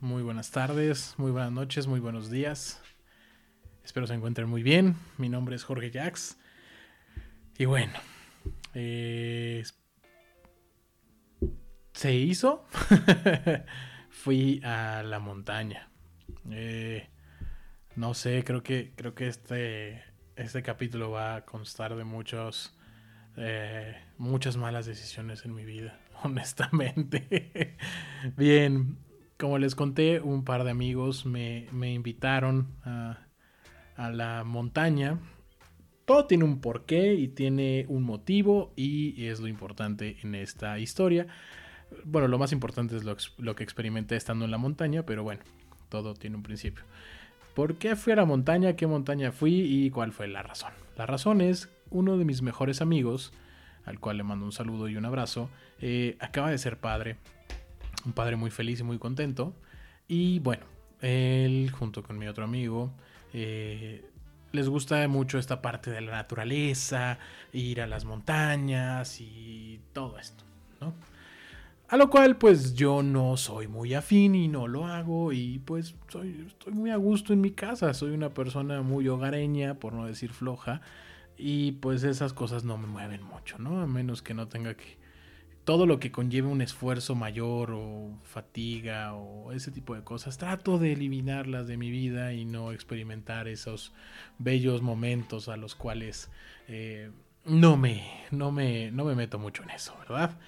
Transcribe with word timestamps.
Muy 0.00 0.24
buenas 0.24 0.50
tardes, 0.50 1.14
muy 1.18 1.30
buenas 1.30 1.52
noches, 1.52 1.86
muy 1.86 2.00
buenos 2.00 2.30
días. 2.30 2.82
Espero 3.84 4.08
se 4.08 4.14
encuentren 4.14 4.48
muy 4.48 4.64
bien. 4.64 4.96
Mi 5.18 5.28
nombre 5.28 5.54
es 5.54 5.62
Jorge 5.62 5.92
Jax. 5.92 6.36
Y 7.56 7.64
bueno, 7.66 7.92
eh, 8.74 9.62
se 11.92 12.12
hizo. 12.12 12.66
Fui 14.10 14.60
a 14.64 15.04
la 15.04 15.20
montaña. 15.20 15.90
Eh, 16.50 17.08
no 17.94 18.14
sé, 18.14 18.42
creo 18.42 18.64
que 18.64 18.94
creo 18.96 19.14
que 19.14 19.28
este 19.28 20.02
este 20.34 20.64
capítulo 20.64 21.12
va 21.12 21.36
a 21.36 21.44
constar 21.44 21.94
de 21.94 22.02
muchos 22.02 22.76
eh, 23.36 23.96
muchas 24.18 24.56
malas 24.56 24.86
decisiones 24.86 25.44
en 25.44 25.54
mi 25.54 25.64
vida, 25.64 26.00
honestamente. 26.24 27.76
Bien, 28.36 28.98
como 29.38 29.58
les 29.58 29.74
conté, 29.74 30.20
un 30.20 30.44
par 30.44 30.64
de 30.64 30.70
amigos 30.70 31.26
me, 31.26 31.66
invitaron 31.72 32.68
a, 32.84 33.18
la 33.96 34.44
montaña. 34.44 35.18
Todo 36.04 36.26
tiene 36.26 36.44
un 36.44 36.60
porqué 36.60 37.14
y 37.14 37.28
tiene 37.28 37.86
un 37.88 38.02
motivo 38.02 38.72
y 38.76 39.26
es 39.26 39.40
lo 39.40 39.48
importante 39.48 40.18
en 40.22 40.34
esta 40.34 40.78
historia. 40.78 41.26
Bueno, 42.04 42.28
lo 42.28 42.38
más 42.38 42.52
importante 42.52 42.96
es 42.96 43.04
lo, 43.04 43.16
lo, 43.38 43.54
que 43.54 43.64
experimenté 43.64 44.16
estando 44.16 44.44
en 44.44 44.50
la 44.50 44.58
montaña, 44.58 45.04
pero 45.04 45.22
bueno, 45.22 45.42
todo 45.88 46.14
tiene 46.14 46.36
un 46.36 46.42
principio. 46.42 46.84
¿Por 47.54 47.76
qué 47.76 47.96
fui 47.96 48.12
a 48.12 48.16
la 48.16 48.24
montaña? 48.24 48.74
¿Qué 48.74 48.86
montaña 48.86 49.32
fui? 49.32 49.60
¿Y 49.60 49.90
cuál 49.90 50.12
fue 50.12 50.26
la 50.26 50.42
razón? 50.42 50.72
La 50.96 51.06
razón 51.06 51.40
es 51.40 51.70
uno 51.90 52.18
de 52.18 52.24
mis 52.24 52.42
mejores 52.42 52.80
amigos, 52.80 53.32
al 53.84 54.00
cual 54.00 54.16
le 54.16 54.24
mando 54.24 54.44
un 54.44 54.52
saludo 54.52 54.88
y 54.88 54.96
un 54.96 55.04
abrazo, 55.04 55.48
eh, 55.80 56.16
acaba 56.20 56.50
de 56.50 56.58
ser 56.58 56.78
padre. 56.78 57.16
Un 58.04 58.12
padre 58.12 58.36
muy 58.36 58.50
feliz 58.50 58.80
y 58.80 58.82
muy 58.82 58.98
contento. 58.98 59.54
Y 60.08 60.38
bueno, 60.40 60.64
él 61.00 61.70
junto 61.70 62.02
con 62.02 62.18
mi 62.18 62.26
otro 62.28 62.44
amigo 62.44 62.92
eh, 63.32 64.04
les 64.52 64.68
gusta 64.68 65.06
mucho 65.08 65.38
esta 65.38 65.60
parte 65.60 65.90
de 65.90 66.00
la 66.00 66.12
naturaleza, 66.12 67.18
ir 67.52 67.80
a 67.80 67.86
las 67.86 68.04
montañas 68.04 69.20
y 69.20 69.80
todo 69.92 70.18
esto, 70.18 70.44
¿no? 70.80 70.94
A 71.88 71.96
lo 71.96 72.08
cual 72.08 72.36
pues 72.36 72.74
yo 72.74 73.02
no 73.02 73.36
soy 73.36 73.68
muy 73.68 73.94
afín 73.94 74.34
y 74.34 74.48
no 74.48 74.66
lo 74.66 74.86
hago 74.86 75.32
y 75.32 75.58
pues 75.58 75.94
soy, 76.08 76.46
estoy 76.46 76.72
muy 76.72 76.90
a 76.90 76.96
gusto 76.96 77.32
en 77.32 77.40
mi 77.40 77.50
casa, 77.50 77.92
soy 77.92 78.12
una 78.12 78.30
persona 78.30 78.80
muy 78.80 79.06
hogareña, 79.08 79.74
por 79.74 79.92
no 79.92 80.06
decir 80.06 80.32
floja, 80.32 80.80
y 81.36 81.72
pues 81.72 82.02
esas 82.04 82.32
cosas 82.32 82.64
no 82.64 82.78
me 82.78 82.86
mueven 82.86 83.22
mucho, 83.22 83.58
¿no? 83.58 83.80
A 83.80 83.86
menos 83.86 84.22
que 84.22 84.34
no 84.34 84.48
tenga 84.48 84.74
que... 84.74 84.96
Todo 85.64 85.86
lo 85.86 85.98
que 85.98 86.12
conlleve 86.12 86.48
un 86.48 86.60
esfuerzo 86.60 87.14
mayor 87.14 87.72
o 87.72 88.10
fatiga 88.22 89.14
o 89.14 89.52
ese 89.52 89.70
tipo 89.70 89.94
de 89.94 90.02
cosas, 90.02 90.36
trato 90.36 90.78
de 90.78 90.92
eliminarlas 90.92 91.66
de 91.66 91.76
mi 91.76 91.90
vida 91.90 92.34
y 92.34 92.44
no 92.44 92.72
experimentar 92.72 93.48
esos 93.48 93.92
bellos 94.38 94.82
momentos 94.82 95.48
a 95.48 95.56
los 95.56 95.74
cuales 95.74 96.30
eh, 96.68 97.10
no, 97.46 97.76
me, 97.76 98.02
no, 98.30 98.52
me, 98.52 98.90
no 98.90 99.04
me 99.04 99.14
meto 99.14 99.38
mucho 99.38 99.62
en 99.62 99.70
eso, 99.70 99.96
¿verdad? 100.00 100.38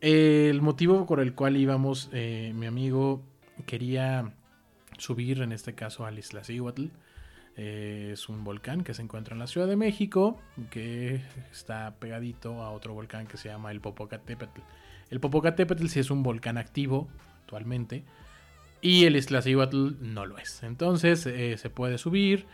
El 0.00 0.62
motivo 0.62 1.06
por 1.06 1.20
el 1.20 1.34
cual 1.34 1.56
íbamos, 1.56 2.08
eh, 2.12 2.52
mi 2.54 2.66
amigo 2.66 3.22
quería 3.66 4.32
subir, 4.98 5.42
en 5.42 5.52
este 5.52 5.74
caso, 5.74 6.06
al 6.06 6.18
Isla. 6.18 6.42
Eh, 7.56 8.10
es 8.12 8.28
un 8.28 8.44
volcán 8.44 8.84
que 8.84 8.94
se 8.94 9.02
encuentra 9.02 9.34
en 9.34 9.40
la 9.40 9.46
Ciudad 9.46 9.66
de 9.66 9.76
México, 9.76 10.40
que 10.70 11.20
está 11.50 11.96
pegadito 11.98 12.62
a 12.62 12.70
otro 12.70 12.94
volcán 12.94 13.26
que 13.26 13.36
se 13.36 13.48
llama 13.48 13.70
el 13.70 13.80
Popocatépetl. 13.80 14.60
El 15.10 15.20
Popocatépetl 15.20 15.86
sí 15.88 16.00
es 16.00 16.10
un 16.10 16.22
volcán 16.22 16.56
activo 16.58 17.08
actualmente, 17.42 18.04
y 18.80 19.04
el 19.04 19.16
Isla 19.16 19.42
Cihuatl 19.42 19.96
no 20.00 20.26
lo 20.26 20.38
es. 20.38 20.62
Entonces 20.62 21.26
eh, 21.26 21.58
se 21.58 21.70
puede 21.70 21.98
subir, 21.98 22.46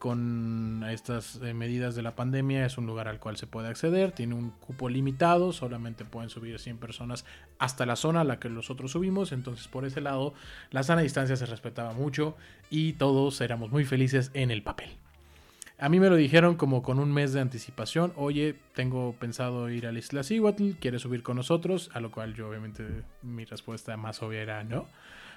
con 0.00 0.82
estas 0.88 1.38
eh, 1.42 1.52
medidas 1.52 1.94
de 1.94 2.00
la 2.00 2.16
pandemia 2.16 2.64
es 2.64 2.78
un 2.78 2.86
lugar 2.86 3.06
al 3.06 3.20
cual 3.20 3.36
se 3.36 3.46
puede 3.46 3.68
acceder, 3.68 4.12
tiene 4.12 4.34
un 4.34 4.48
cupo 4.48 4.88
limitado, 4.88 5.52
solamente 5.52 6.06
pueden 6.06 6.30
subir 6.30 6.58
100 6.58 6.78
personas 6.78 7.26
hasta 7.58 7.84
la 7.84 7.96
zona 7.96 8.22
a 8.22 8.24
la 8.24 8.40
que 8.40 8.48
nosotros 8.48 8.92
subimos, 8.92 9.30
entonces 9.30 9.68
por 9.68 9.84
ese 9.84 10.00
lado 10.00 10.32
la 10.70 10.84
sana 10.84 11.02
distancia 11.02 11.36
se 11.36 11.44
respetaba 11.44 11.92
mucho 11.92 12.34
y 12.70 12.94
todos 12.94 13.42
éramos 13.42 13.70
muy 13.70 13.84
felices 13.84 14.30
en 14.32 14.50
el 14.50 14.62
papel. 14.62 14.88
A 15.78 15.90
mí 15.90 16.00
me 16.00 16.08
lo 16.08 16.16
dijeron 16.16 16.56
como 16.56 16.82
con 16.82 16.98
un 16.98 17.12
mes 17.12 17.34
de 17.34 17.42
anticipación, 17.42 18.14
oye, 18.16 18.56
tengo 18.74 19.14
pensado 19.20 19.68
ir 19.68 19.86
a 19.86 19.92
la 19.92 19.98
isla 19.98 20.22
Cihuatl, 20.22 20.76
¿quieres 20.80 21.02
subir 21.02 21.22
con 21.22 21.36
nosotros? 21.36 21.90
A 21.92 22.00
lo 22.00 22.10
cual 22.10 22.32
yo 22.32 22.48
obviamente 22.48 22.86
mi 23.20 23.44
respuesta 23.44 23.98
más 23.98 24.22
obvia 24.22 24.40
era 24.40 24.64
no. 24.64 24.86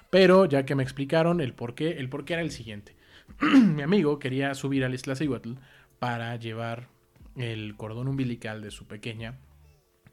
Pero 0.08 0.46
ya 0.46 0.64
que 0.64 0.74
me 0.74 0.82
explicaron 0.82 1.42
el 1.42 1.52
por 1.52 1.74
qué, 1.74 1.98
el 1.98 2.08
por 2.08 2.24
qué 2.24 2.32
era 2.32 2.42
el 2.42 2.50
siguiente. 2.50 2.94
mi 3.40 3.82
amigo 3.82 4.18
quería 4.18 4.54
subir 4.54 4.84
al 4.84 4.94
Isla 4.94 5.16
Cihuatl 5.16 5.54
para 5.98 6.36
llevar 6.36 6.88
el 7.36 7.76
cordón 7.76 8.08
umbilical 8.08 8.62
de 8.62 8.70
su 8.70 8.86
pequeña 8.86 9.38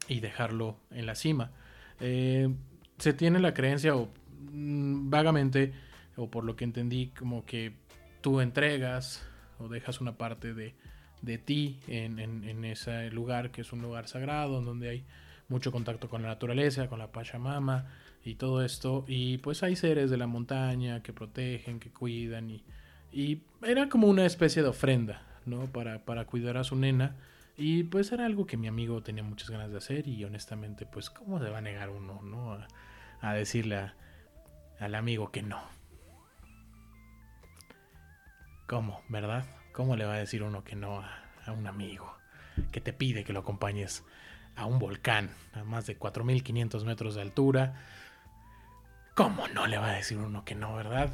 y 0.08 0.20
dejarlo 0.20 0.78
en 0.90 1.06
la 1.06 1.14
cima. 1.14 1.52
Eh, 2.00 2.48
se 2.98 3.12
tiene 3.12 3.38
la 3.40 3.54
creencia, 3.54 3.94
o 3.94 4.08
mm, 4.52 5.10
vagamente, 5.10 5.72
o 6.16 6.30
por 6.30 6.44
lo 6.44 6.56
que 6.56 6.64
entendí, 6.64 7.08
como 7.08 7.44
que 7.44 7.74
tú 8.20 8.40
entregas 8.40 9.26
o 9.58 9.68
dejas 9.68 10.00
una 10.00 10.16
parte 10.16 10.54
de, 10.54 10.74
de 11.20 11.38
ti 11.38 11.80
en, 11.86 12.18
en, 12.18 12.64
ese 12.64 13.10
lugar 13.10 13.50
que 13.50 13.60
es 13.60 13.72
un 13.72 13.82
lugar 13.82 14.08
sagrado, 14.08 14.60
donde 14.60 14.88
hay 14.88 15.04
mucho 15.48 15.70
contacto 15.70 16.08
con 16.08 16.22
la 16.22 16.28
naturaleza, 16.28 16.88
con 16.88 16.98
la 16.98 17.12
Pachamama 17.12 17.86
y 18.24 18.34
todo 18.34 18.64
esto. 18.64 19.04
Y 19.06 19.38
pues 19.38 19.62
hay 19.62 19.76
seres 19.76 20.10
de 20.10 20.16
la 20.16 20.26
montaña 20.26 21.02
que 21.02 21.12
protegen, 21.12 21.78
que 21.78 21.90
cuidan 21.90 22.50
y 22.50 22.64
y 23.12 23.42
era 23.62 23.88
como 23.88 24.06
una 24.06 24.24
especie 24.24 24.62
de 24.62 24.68
ofrenda, 24.68 25.22
¿no? 25.44 25.66
Para, 25.66 26.04
para 26.04 26.24
cuidar 26.24 26.56
a 26.56 26.64
su 26.64 26.76
nena. 26.76 27.16
Y 27.56 27.84
pues 27.84 28.10
era 28.10 28.24
algo 28.24 28.46
que 28.46 28.56
mi 28.56 28.66
amigo 28.66 29.02
tenía 29.02 29.22
muchas 29.22 29.50
ganas 29.50 29.70
de 29.70 29.76
hacer 29.76 30.08
y 30.08 30.24
honestamente, 30.24 30.86
pues, 30.86 31.10
¿cómo 31.10 31.38
se 31.38 31.50
va 31.50 31.58
a 31.58 31.62
negar 31.62 31.90
uno, 31.90 32.22
¿no? 32.22 32.58
A, 33.20 33.34
decirle 33.34 33.92
al 34.80 34.94
amigo 34.94 35.30
que 35.30 35.42
no. 35.42 35.62
¿Cómo, 38.66 39.02
verdad? 39.08 39.44
¿Cómo 39.72 39.96
le 39.96 40.06
va 40.06 40.14
a 40.14 40.18
decir 40.18 40.42
uno 40.42 40.64
que 40.64 40.74
no 40.74 41.00
a, 41.00 41.22
a 41.44 41.52
un 41.52 41.66
amigo 41.66 42.16
que 42.72 42.80
te 42.80 42.92
pide 42.92 43.24
que 43.24 43.32
lo 43.32 43.40
acompañes 43.40 44.02
a 44.56 44.66
un 44.66 44.78
volcán 44.78 45.30
a 45.52 45.62
más 45.62 45.86
de 45.86 45.98
4.500 45.98 46.84
metros 46.84 47.14
de 47.14 47.20
altura? 47.20 47.74
¿Cómo 49.14 49.46
no 49.48 49.66
le 49.66 49.76
va 49.76 49.90
a 49.90 49.96
decir 49.96 50.16
uno 50.16 50.44
que 50.44 50.54
no, 50.54 50.74
verdad? 50.74 51.10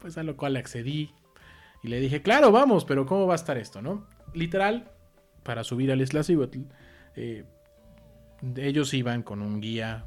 Pues 0.00 0.18
a 0.18 0.22
lo 0.22 0.36
cual 0.36 0.56
accedí 0.56 1.10
y 1.82 1.88
le 1.88 2.00
dije, 2.00 2.22
claro, 2.22 2.52
vamos, 2.52 2.84
pero 2.84 3.06
¿cómo 3.06 3.26
va 3.26 3.34
a 3.34 3.36
estar 3.36 3.56
esto, 3.58 3.82
no? 3.82 4.06
Literal, 4.34 4.90
para 5.42 5.64
subir 5.64 5.92
al 5.92 6.00
Isla 6.00 6.22
Cihuatl, 6.22 6.62
eh, 7.14 7.44
ellos 8.56 8.92
iban 8.94 9.22
con 9.22 9.42
un 9.42 9.60
guía, 9.60 10.04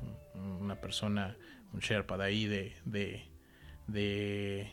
una 0.59 0.75
persona, 0.75 1.37
un 1.73 1.79
Sherpa 1.79 2.17
de 2.17 2.23
ahí, 2.25 2.45
de, 2.45 2.73
de, 2.85 4.71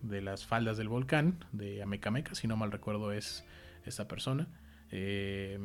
de, 0.00 0.22
las 0.22 0.44
faldas 0.44 0.76
del 0.76 0.88
volcán, 0.88 1.44
de 1.52 1.82
Amecameca, 1.82 2.34
si 2.34 2.46
no 2.46 2.56
mal 2.56 2.70
recuerdo 2.70 3.12
es 3.12 3.44
esa 3.84 4.06
persona. 4.06 4.48
Eh, 4.90 5.58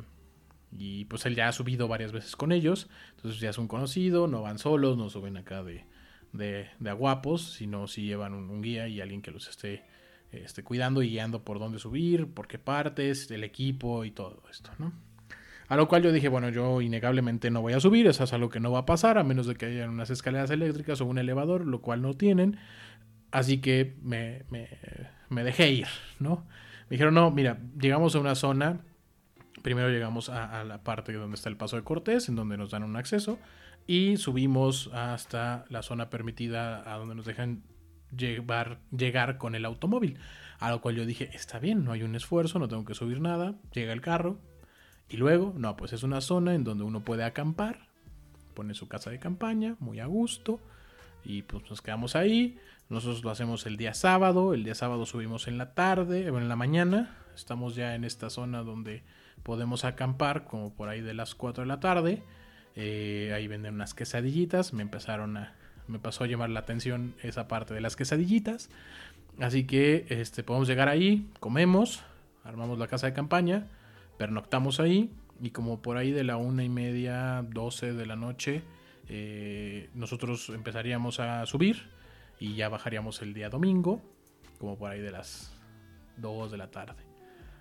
y 0.72 1.06
pues 1.06 1.26
él 1.26 1.36
ya 1.36 1.48
ha 1.48 1.52
subido 1.52 1.88
varias 1.88 2.12
veces 2.12 2.36
con 2.36 2.52
ellos, 2.52 2.90
entonces 3.16 3.40
ya 3.40 3.50
es 3.50 3.58
un 3.58 3.68
conocido, 3.68 4.28
no 4.28 4.42
van 4.42 4.58
solos, 4.58 4.98
no 4.98 5.10
suben 5.10 5.38
acá 5.38 5.64
de, 5.64 5.86
de, 6.34 6.68
de 6.80 6.90
aguapos, 6.90 7.54
sino 7.54 7.88
si 7.88 8.04
llevan 8.04 8.34
un, 8.34 8.62
guía 8.62 8.88
y 8.88 9.02
alguien 9.02 9.22
que 9.22 9.32
los 9.32 9.48
esté, 9.48 9.84
esté 10.32 10.64
cuidando 10.64 11.02
y 11.02 11.10
guiando 11.10 11.44
por 11.44 11.60
dónde 11.60 11.80
subir, 11.80 12.28
por 12.28 12.48
qué 12.48 12.60
partes, 12.60 13.30
el 13.32 13.44
equipo 13.44 14.06
y 14.06 14.12
todo 14.12 14.44
esto, 14.50 14.72
¿no? 14.78 14.94
A 15.70 15.76
lo 15.76 15.90
cual 15.90 16.02
yo 16.02 16.14
dije, 16.14 16.30
bueno, 16.30 16.50
yo 16.50 16.82
innegablemente 16.82 17.52
no 17.52 17.62
voy 17.62 17.74
a 17.74 17.80
subir, 17.82 18.08
eso 18.08 18.24
es 18.24 18.32
algo 18.32 18.50
que 18.50 18.62
no 18.62 18.72
va 18.72 18.80
a 18.80 18.86
pasar, 18.86 19.18
a 19.18 19.24
menos 19.24 19.48
de 19.48 19.56
que 19.56 19.66
haya 19.66 19.90
unas 19.90 20.10
escaleras 20.10 20.50
eléctricas 20.50 21.02
o 21.02 21.06
un 21.06 21.18
elevador, 21.18 21.68
lo 21.68 21.82
cual 21.82 22.02
no 22.02 22.14
tienen. 22.14 22.58
Así 23.32 23.60
que 23.60 23.98
me, 24.02 24.44
me, 24.50 24.70
me 25.28 25.44
dejé 25.44 25.72
ir, 25.72 25.88
¿no? 26.20 26.46
Me 26.90 26.96
dijeron, 26.96 27.14
no, 27.14 27.32
mira, 27.32 27.60
llegamos 27.78 28.16
a 28.16 28.20
una 28.20 28.36
zona, 28.36 28.80
primero 29.62 29.90
llegamos 29.90 30.30
a, 30.30 30.62
a, 30.62 30.64
la 30.64 30.84
parte 30.84 31.12
donde 31.12 31.36
está 31.36 31.50
el 31.50 31.58
paso 31.58 31.76
de 31.76 31.84
Cortés, 31.84 32.30
en 32.30 32.38
donde 32.38 32.56
nos 32.56 32.72
dan 32.72 32.84
un 32.84 32.96
acceso 32.96 33.38
y 33.88 34.18
subimos 34.18 34.92
hasta 34.94 35.66
la 35.70 35.82
zona 35.82 36.10
permitida 36.10 36.94
a 36.94 36.98
donde 36.98 37.16
nos 37.16 37.26
dejan 37.26 37.64
llevar, 38.16 38.80
llegar 38.92 39.38
con 39.38 39.56
el 39.56 39.66
automóvil. 39.66 40.20
A 40.60 40.72
lo 40.72 40.82
cual 40.82 40.96
yo 40.96 41.06
dije, 41.06 41.30
está 41.34 41.60
bien, 41.60 41.86
no 41.86 41.94
hay 41.94 42.04
un 42.04 42.16
esfuerzo, 42.16 42.60
no 42.60 42.68
tengo 42.68 42.84
que 42.84 42.96
subir 42.96 43.22
nada, 43.22 43.56
llega 43.72 43.94
el 43.94 44.02
carro. 44.02 44.40
Y 45.10 45.18
luego, 45.18 45.54
no, 45.56 45.78
pues 45.78 45.94
es 45.94 46.04
una 46.04 46.20
zona 46.20 46.54
en 46.54 46.66
donde 46.66 46.84
uno 46.84 47.00
puede 47.00 47.24
acampar, 47.24 47.88
pone 48.54 48.74
su 48.74 48.90
casa 48.90 49.10
de 49.10 49.20
campaña, 49.20 49.78
muy 49.80 50.00
a 50.02 50.06
gusto, 50.06 50.60
y 51.24 51.44
pues 51.44 51.70
nos 51.70 51.82
quedamos 51.82 52.16
ahí. 52.18 52.58
Nosotros 52.90 53.24
lo 53.24 53.30
hacemos 53.30 53.66
el 53.66 53.78
día 53.78 53.94
sábado, 53.94 54.54
el 54.54 54.64
día 54.64 54.76
sábado 54.76 55.06
subimos 55.06 55.48
en 55.48 55.58
la 55.58 55.74
tarde, 55.74 56.28
en 56.28 56.50
la 56.50 56.56
mañana, 56.58 57.18
estamos 57.36 57.76
ya 57.76 57.96
en 57.96 58.04
esta 58.04 58.30
zona 58.30 58.64
donde 58.64 59.04
podemos 59.44 59.86
acampar, 59.86 60.44
como 60.44 60.74
por 60.74 60.90
ahí 60.90 61.00
de 61.00 61.14
las 61.14 61.36
4 61.36 61.64
de 61.64 61.68
la 61.68 61.80
tarde. 61.80 62.24
Eh, 62.80 63.34
ahí 63.36 63.48
venden 63.48 63.74
unas 63.74 63.94
quesadillitas. 63.96 64.72
Me 64.72 64.84
empezaron 64.84 65.36
a, 65.36 65.56
me 65.88 66.00
pasó 66.00 66.24
a 66.24 66.28
llamar 66.28 66.52
la 66.52 66.60
atención 66.60 67.16
esa 67.24 67.48
parte 67.48 67.74
de 67.74 67.82
las 67.82 67.96
quesadillitas. 67.96 68.70
Así 69.40 69.66
que 69.66 70.06
este, 70.10 70.44
podemos 70.44 70.68
llegar 70.68 70.88
ahí, 70.88 71.30
comemos, 71.40 72.04
armamos 72.44 72.78
la 72.80 72.88
casa 72.88 73.08
de 73.08 73.14
campaña, 73.14 73.68
pernoctamos 74.18 74.80
ahí 74.80 75.12
y 75.42 75.50
como 75.50 75.82
por 75.82 75.98
ahí 75.98 76.12
de 76.12 76.24
la 76.24 76.38
una 76.38 76.64
y 76.64 76.70
media, 76.70 77.46
doce 77.50 77.94
de 77.94 78.06
la 78.06 78.16
noche, 78.16 78.64
eh, 79.10 79.90
nosotros 79.94 80.50
empezaríamos 80.50 81.20
a 81.20 81.46
subir 81.46 81.90
y 82.40 82.56
ya 82.56 82.70
bajaríamos 82.70 83.22
el 83.22 83.34
día 83.34 83.50
domingo, 83.50 84.02
como 84.60 84.78
por 84.78 84.92
ahí 84.92 85.02
de 85.02 85.12
las 85.12 85.54
dos 86.18 86.52
de 86.52 86.58
la 86.58 86.72
tarde. 86.72 87.04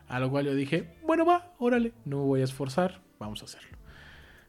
A 0.09 0.21
lo 0.21 0.31
cual 0.31 0.47
yo 0.47 0.55
dije, 0.55 0.95
bueno 1.03 1.27
va, 1.27 1.53
órale, 1.59 1.93
no 2.05 2.19
me 2.19 2.25
voy 2.25 2.41
a 2.41 2.45
esforzar, 2.45 3.01
vamos 3.19 3.43
a 3.43 3.47
hacerlo. 3.47 3.77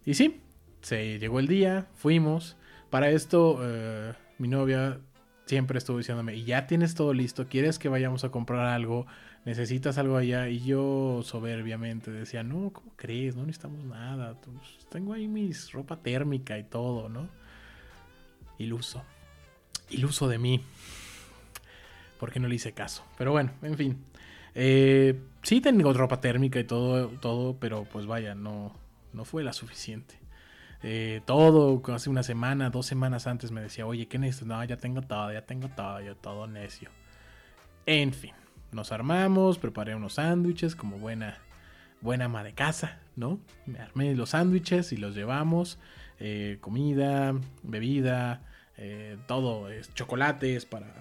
Y 0.06 0.14
sí, 0.14 0.42
se 0.88 1.20
llegó 1.20 1.40
el 1.40 1.48
día, 1.48 1.86
fuimos. 1.96 2.56
Para 2.90 3.10
esto, 3.10 3.60
eh, 3.62 4.14
mi 4.38 4.48
novia 4.48 5.02
siempre 5.46 5.80
estuvo 5.80 5.98
diciéndome, 5.98 6.34
y 6.36 6.46
ya 6.46 6.66
tienes 6.66 6.96
todo 6.96 7.14
listo, 7.14 7.48
quieres 7.50 7.78
que 7.78 7.90
vayamos 7.90 8.24
a 8.24 8.30
comprar 8.30 8.68
algo, 8.68 9.06
necesitas 9.44 9.98
algo 9.98 10.16
allá. 10.16 10.48
Y 10.48 10.64
yo 10.64 11.24
soberbiamente 11.26 12.10
decía, 12.10 12.42
no, 12.44 12.72
¿cómo 12.72 12.94
crees? 12.96 13.36
No 13.36 13.46
necesitamos 13.46 13.84
nada. 13.84 14.40
Pues, 14.40 14.88
tengo 14.90 15.12
ahí 15.12 15.28
mis 15.28 15.74
ropa 15.74 15.98
térmica 15.98 16.58
y 16.58 16.64
todo, 16.64 17.10
¿no? 17.10 17.28
Iluso. 18.58 19.04
Iluso 19.90 20.30
de 20.30 20.38
mí. 20.38 20.64
Porque 22.18 22.40
no 22.40 22.48
le 22.48 22.56
hice 22.56 22.72
caso. 22.72 23.04
Pero 23.18 23.34
bueno, 23.34 23.52
en 23.62 23.76
fin. 23.76 24.06
Eh, 24.56 25.20
sí 25.44 25.60
tengo 25.60 25.92
ropa 25.92 26.22
térmica 26.22 26.62
y 26.62 26.64
todo, 26.64 27.10
todo, 27.10 27.58
pero 27.60 27.84
pues 27.84 28.06
vaya, 28.06 28.36
no, 28.36 28.74
no 29.12 29.26
fue 29.26 29.44
la 29.44 29.52
suficiente. 29.52 30.27
Eh, 30.84 31.22
todo, 31.26 31.82
hace 31.94 32.10
una 32.10 32.24
semana, 32.24 32.70
dos 32.70 32.86
semanas 32.86 33.28
antes 33.28 33.52
me 33.52 33.62
decía, 33.62 33.86
oye, 33.86 34.08
¿qué 34.08 34.20
necesitas? 34.20 34.48
No, 34.48 34.64
ya 34.64 34.78
tengo 34.78 35.02
todo, 35.02 35.32
ya 35.32 35.42
tengo 35.42 35.70
todo, 35.70 36.02
yo 36.02 36.16
todo 36.16 36.48
necio. 36.48 36.90
En 37.86 38.14
fin, 38.14 38.34
nos 38.72 38.92
armamos, 38.92 39.58
preparé 39.58 39.96
unos 39.96 40.14
sándwiches 40.14 40.76
como 40.76 40.98
buena, 41.00 41.38
buena 42.02 42.26
ama 42.26 42.44
de 42.44 42.54
casa, 42.54 43.00
¿no? 43.16 43.40
Me 43.66 43.80
armé 43.80 44.14
los 44.16 44.30
sándwiches 44.30 44.92
y 44.92 44.98
los 44.98 45.16
llevamos. 45.16 45.80
Eh, 46.20 46.58
comida, 46.62 47.34
bebida, 47.64 48.42
eh, 48.78 49.18
todo, 49.28 49.70
es 49.70 49.94
chocolates 49.94 50.66
para, 50.66 50.94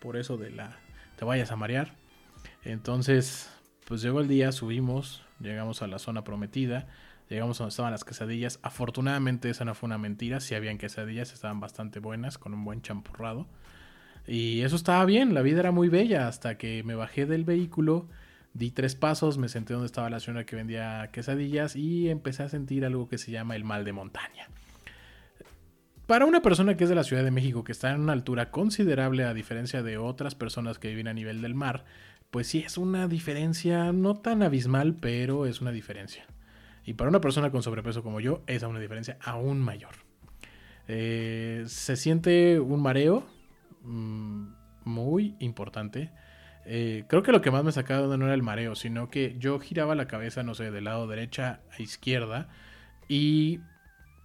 por 0.00 0.16
eso 0.16 0.36
de 0.36 0.50
la, 0.50 0.76
te 1.16 1.24
vayas 1.24 1.50
a 1.52 1.56
marear. 1.56 1.92
Entonces, 2.62 3.50
pues 3.86 4.02
llegó 4.02 4.20
el 4.20 4.28
día, 4.28 4.52
subimos, 4.52 5.22
llegamos 5.40 5.82
a 5.82 5.86
la 5.86 5.98
zona 5.98 6.24
prometida 6.24 6.88
Llegamos 7.30 7.56
donde 7.58 7.70
estaban 7.70 7.92
las 7.92 8.04
quesadillas. 8.04 8.58
Afortunadamente 8.62 9.48
esa 9.48 9.64
no 9.64 9.74
fue 9.74 9.86
una 9.86 9.98
mentira. 9.98 10.40
Si 10.40 10.54
habían 10.54 10.78
quesadillas, 10.78 11.32
estaban 11.32 11.60
bastante 11.60 12.00
buenas, 12.00 12.36
con 12.36 12.52
un 12.52 12.64
buen 12.64 12.82
champurrado. 12.82 13.46
Y 14.26 14.60
eso 14.62 14.76
estaba 14.76 15.04
bien, 15.04 15.32
la 15.32 15.42
vida 15.42 15.60
era 15.60 15.70
muy 15.70 15.88
bella 15.88 16.28
hasta 16.28 16.58
que 16.58 16.82
me 16.82 16.94
bajé 16.94 17.26
del 17.26 17.44
vehículo, 17.44 18.08
di 18.52 18.70
tres 18.70 18.94
pasos, 18.94 19.38
me 19.38 19.48
senté 19.48 19.72
donde 19.72 19.86
estaba 19.86 20.10
la 20.10 20.20
señora 20.20 20.44
que 20.44 20.56
vendía 20.56 21.08
quesadillas 21.12 21.74
y 21.76 22.10
empecé 22.10 22.42
a 22.42 22.48
sentir 22.48 22.84
algo 22.84 23.08
que 23.08 23.18
se 23.18 23.30
llama 23.30 23.56
el 23.56 23.64
mal 23.64 23.84
de 23.84 23.92
montaña. 23.92 24.48
Para 26.06 26.26
una 26.26 26.42
persona 26.42 26.76
que 26.76 26.84
es 26.84 26.90
de 26.90 26.96
la 26.96 27.04
Ciudad 27.04 27.22
de 27.22 27.30
México, 27.30 27.64
que 27.64 27.72
está 27.72 27.92
en 27.92 28.00
una 28.00 28.12
altura 28.12 28.50
considerable 28.50 29.24
a 29.24 29.34
diferencia 29.34 29.82
de 29.82 29.98
otras 29.98 30.34
personas 30.34 30.78
que 30.78 30.88
viven 30.88 31.06
a 31.08 31.14
nivel 31.14 31.40
del 31.40 31.54
mar, 31.54 31.84
pues 32.30 32.48
sí 32.48 32.58
es 32.58 32.78
una 32.78 33.06
diferencia 33.08 33.92
no 33.92 34.16
tan 34.16 34.42
abismal, 34.42 34.94
pero 35.00 35.46
es 35.46 35.60
una 35.60 35.70
diferencia. 35.70 36.26
Y 36.84 36.94
para 36.94 37.10
una 37.10 37.20
persona 37.20 37.50
con 37.50 37.62
sobrepeso 37.62 38.02
como 38.02 38.20
yo, 38.20 38.42
es 38.46 38.62
una 38.62 38.80
diferencia 38.80 39.18
aún 39.20 39.60
mayor. 39.60 39.94
Eh, 40.88 41.64
se 41.66 41.96
siente 41.96 42.58
un 42.58 42.82
mareo 42.82 43.26
mm, 43.82 44.46
muy 44.84 45.36
importante. 45.38 46.10
Eh, 46.66 47.04
creo 47.08 47.22
que 47.22 47.32
lo 47.32 47.40
que 47.40 47.50
más 47.50 47.64
me 47.64 47.72
sacaba 47.72 48.16
no 48.16 48.24
era 48.24 48.34
el 48.34 48.42
mareo, 48.42 48.74
sino 48.74 49.08
que 49.08 49.36
yo 49.38 49.58
giraba 49.60 49.94
la 49.94 50.06
cabeza, 50.06 50.42
no 50.42 50.54
sé, 50.54 50.70
del 50.70 50.84
lado 50.84 51.06
derecha 51.06 51.60
a 51.76 51.82
izquierda 51.82 52.48
y 53.08 53.60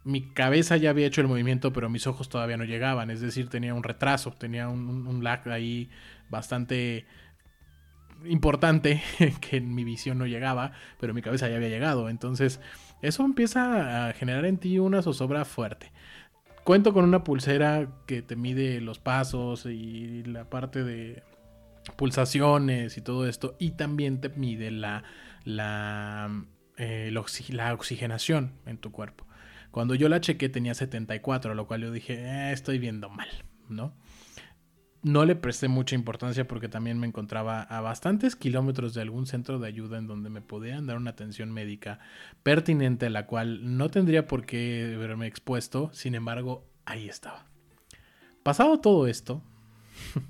mi 0.03 0.21
cabeza 0.33 0.77
ya 0.77 0.91
había 0.91 1.07
hecho 1.07 1.21
el 1.21 1.27
movimiento, 1.27 1.73
pero 1.73 1.89
mis 1.89 2.05
ojos 2.05 2.29
todavía 2.29 2.57
no 2.57 2.63
llegaban. 2.63 3.09
Es 3.09 3.21
decir, 3.21 3.49
tenía 3.49 3.73
un 3.73 3.83
retraso, 3.83 4.31
tenía 4.31 4.69
un, 4.69 5.07
un 5.07 5.23
lag 5.23 5.47
ahí 5.49 5.89
bastante 6.29 7.07
importante 8.25 9.01
que 9.41 9.57
en 9.57 9.73
mi 9.73 9.83
visión 9.83 10.17
no 10.17 10.25
llegaba, 10.25 10.71
pero 10.99 11.13
mi 11.13 11.21
cabeza 11.21 11.49
ya 11.49 11.57
había 11.57 11.69
llegado. 11.69 12.09
Entonces, 12.09 12.59
eso 13.01 13.23
empieza 13.23 14.07
a 14.07 14.13
generar 14.13 14.45
en 14.45 14.57
ti 14.57 14.79
una 14.79 15.01
zozobra 15.01 15.45
fuerte. 15.45 15.91
Cuento 16.63 16.93
con 16.93 17.03
una 17.03 17.23
pulsera 17.23 17.87
que 18.07 18.21
te 18.21 18.35
mide 18.35 18.81
los 18.81 18.99
pasos 18.99 19.65
y 19.65 20.23
la 20.23 20.49
parte 20.49 20.83
de 20.83 21.21
pulsaciones 21.95 22.97
y 22.97 23.01
todo 23.01 23.27
esto, 23.27 23.55
y 23.59 23.71
también 23.71 24.19
te 24.19 24.29
mide 24.29 24.71
la, 24.71 25.03
la, 25.43 26.45
eh, 26.77 27.11
la 27.11 27.73
oxigenación 27.73 28.53
en 28.65 28.77
tu 28.77 28.91
cuerpo. 28.91 29.25
Cuando 29.71 29.93
yo 29.93 30.09
la 30.09 30.21
chequé 30.21 30.49
tenía 30.49 30.73
74, 30.73 31.53
lo 31.53 31.67
cual 31.67 31.81
yo 31.81 31.91
dije, 31.91 32.13
eh, 32.15 32.51
estoy 32.51 32.79
viendo 32.79 33.09
mal, 33.09 33.27
¿no? 33.69 33.93
No 35.05 35.23
le 35.23 35.35
presté 35.35 35.67
mucha 35.67 35.93
importancia 35.93 36.47
porque 36.47 36.67
también 36.67 36.97
me 36.97 37.05
encontraba 37.05 37.61
a 37.61 37.79
bastantes 37.79 38.35
kilómetros 38.35 38.95
de 38.95 39.03
algún 39.03 39.27
centro 39.27 39.59
de 39.59 39.67
ayuda 39.67 39.99
en 39.99 40.07
donde 40.07 40.31
me 40.31 40.41
podían 40.41 40.87
dar 40.87 40.97
una 40.97 41.11
atención 41.11 41.51
médica 41.51 41.99
pertinente 42.41 43.05
a 43.05 43.09
la 43.11 43.27
cual 43.27 43.77
no 43.77 43.91
tendría 43.91 44.25
por 44.25 44.47
qué 44.47 44.95
verme 44.97 45.27
expuesto, 45.27 45.91
sin 45.93 46.15
embargo, 46.15 46.65
ahí 46.85 47.07
estaba. 47.07 47.45
Pasado 48.41 48.79
todo 48.79 49.05
esto, 49.05 49.43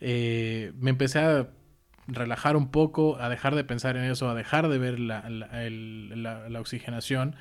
eh, 0.00 0.72
me 0.76 0.90
empecé 0.90 1.20
a 1.20 1.50
relajar 2.08 2.56
un 2.56 2.72
poco, 2.72 3.16
a 3.20 3.28
dejar 3.28 3.54
de 3.54 3.62
pensar 3.62 3.96
en 3.96 4.10
eso, 4.10 4.28
a 4.28 4.34
dejar 4.34 4.66
de 4.66 4.78
ver 4.78 4.98
la, 4.98 6.58
oxigenación 6.58 7.36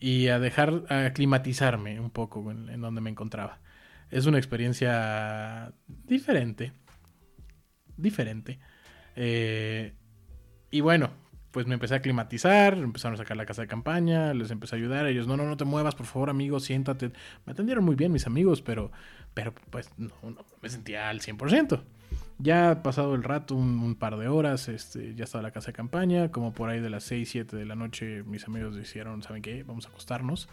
y 0.00 0.26
a 0.26 0.40
dejar 0.40 0.82
a 0.88 1.06
aclimatizarme 1.06 2.00
un 2.00 2.10
poco 2.10 2.50
en 2.50 2.80
donde 2.80 3.00
me 3.00 3.10
encontraba 3.10 3.61
es 4.12 4.26
una 4.26 4.36
experiencia 4.36 5.72
diferente. 5.88 6.72
Diferente. 7.96 8.60
Eh, 9.16 9.94
y 10.70 10.80
bueno, 10.82 11.10
pues 11.50 11.66
me 11.66 11.74
empecé 11.74 11.94
a 11.94 12.02
climatizar, 12.02 12.74
empezaron 12.74 13.14
a 13.14 13.16
sacar 13.16 13.38
la 13.38 13.46
casa 13.46 13.62
de 13.62 13.68
campaña, 13.68 14.34
les 14.34 14.50
empecé 14.50 14.76
a 14.76 14.78
ayudar. 14.78 15.06
Ellos, 15.06 15.26
no, 15.26 15.38
no, 15.38 15.44
no 15.44 15.56
te 15.56 15.64
muevas, 15.64 15.94
por 15.94 16.04
favor, 16.04 16.28
amigo, 16.28 16.60
siéntate. 16.60 17.12
Me 17.46 17.52
atendieron 17.52 17.84
muy 17.84 17.94
bien 17.96 18.12
mis 18.12 18.26
amigos, 18.26 18.60
pero, 18.60 18.92
pero 19.32 19.54
pues 19.70 19.90
no, 19.96 20.12
me 20.60 20.68
sentía 20.68 21.08
al 21.08 21.20
100%. 21.20 21.82
Ya 22.38 22.82
pasado 22.82 23.14
el 23.14 23.22
rato, 23.22 23.54
un, 23.54 23.94
par 23.94 24.18
de 24.18 24.28
horas, 24.28 24.68
este, 24.68 25.14
ya 25.14 25.24
estaba 25.24 25.40
la 25.40 25.52
casa 25.52 25.68
de 25.68 25.72
campaña. 25.72 26.30
Como 26.30 26.52
por 26.52 26.68
ahí 26.68 26.80
de 26.80 26.90
las 26.90 27.04
6, 27.04 27.30
7 27.30 27.56
de 27.56 27.64
la 27.64 27.76
noche, 27.76 28.24
mis 28.24 28.46
amigos 28.46 28.76
dijeron, 28.76 29.22
¿saben 29.22 29.40
qué? 29.40 29.62
Vamos 29.62 29.86
a 29.86 29.88
acostarnos. 29.88 30.50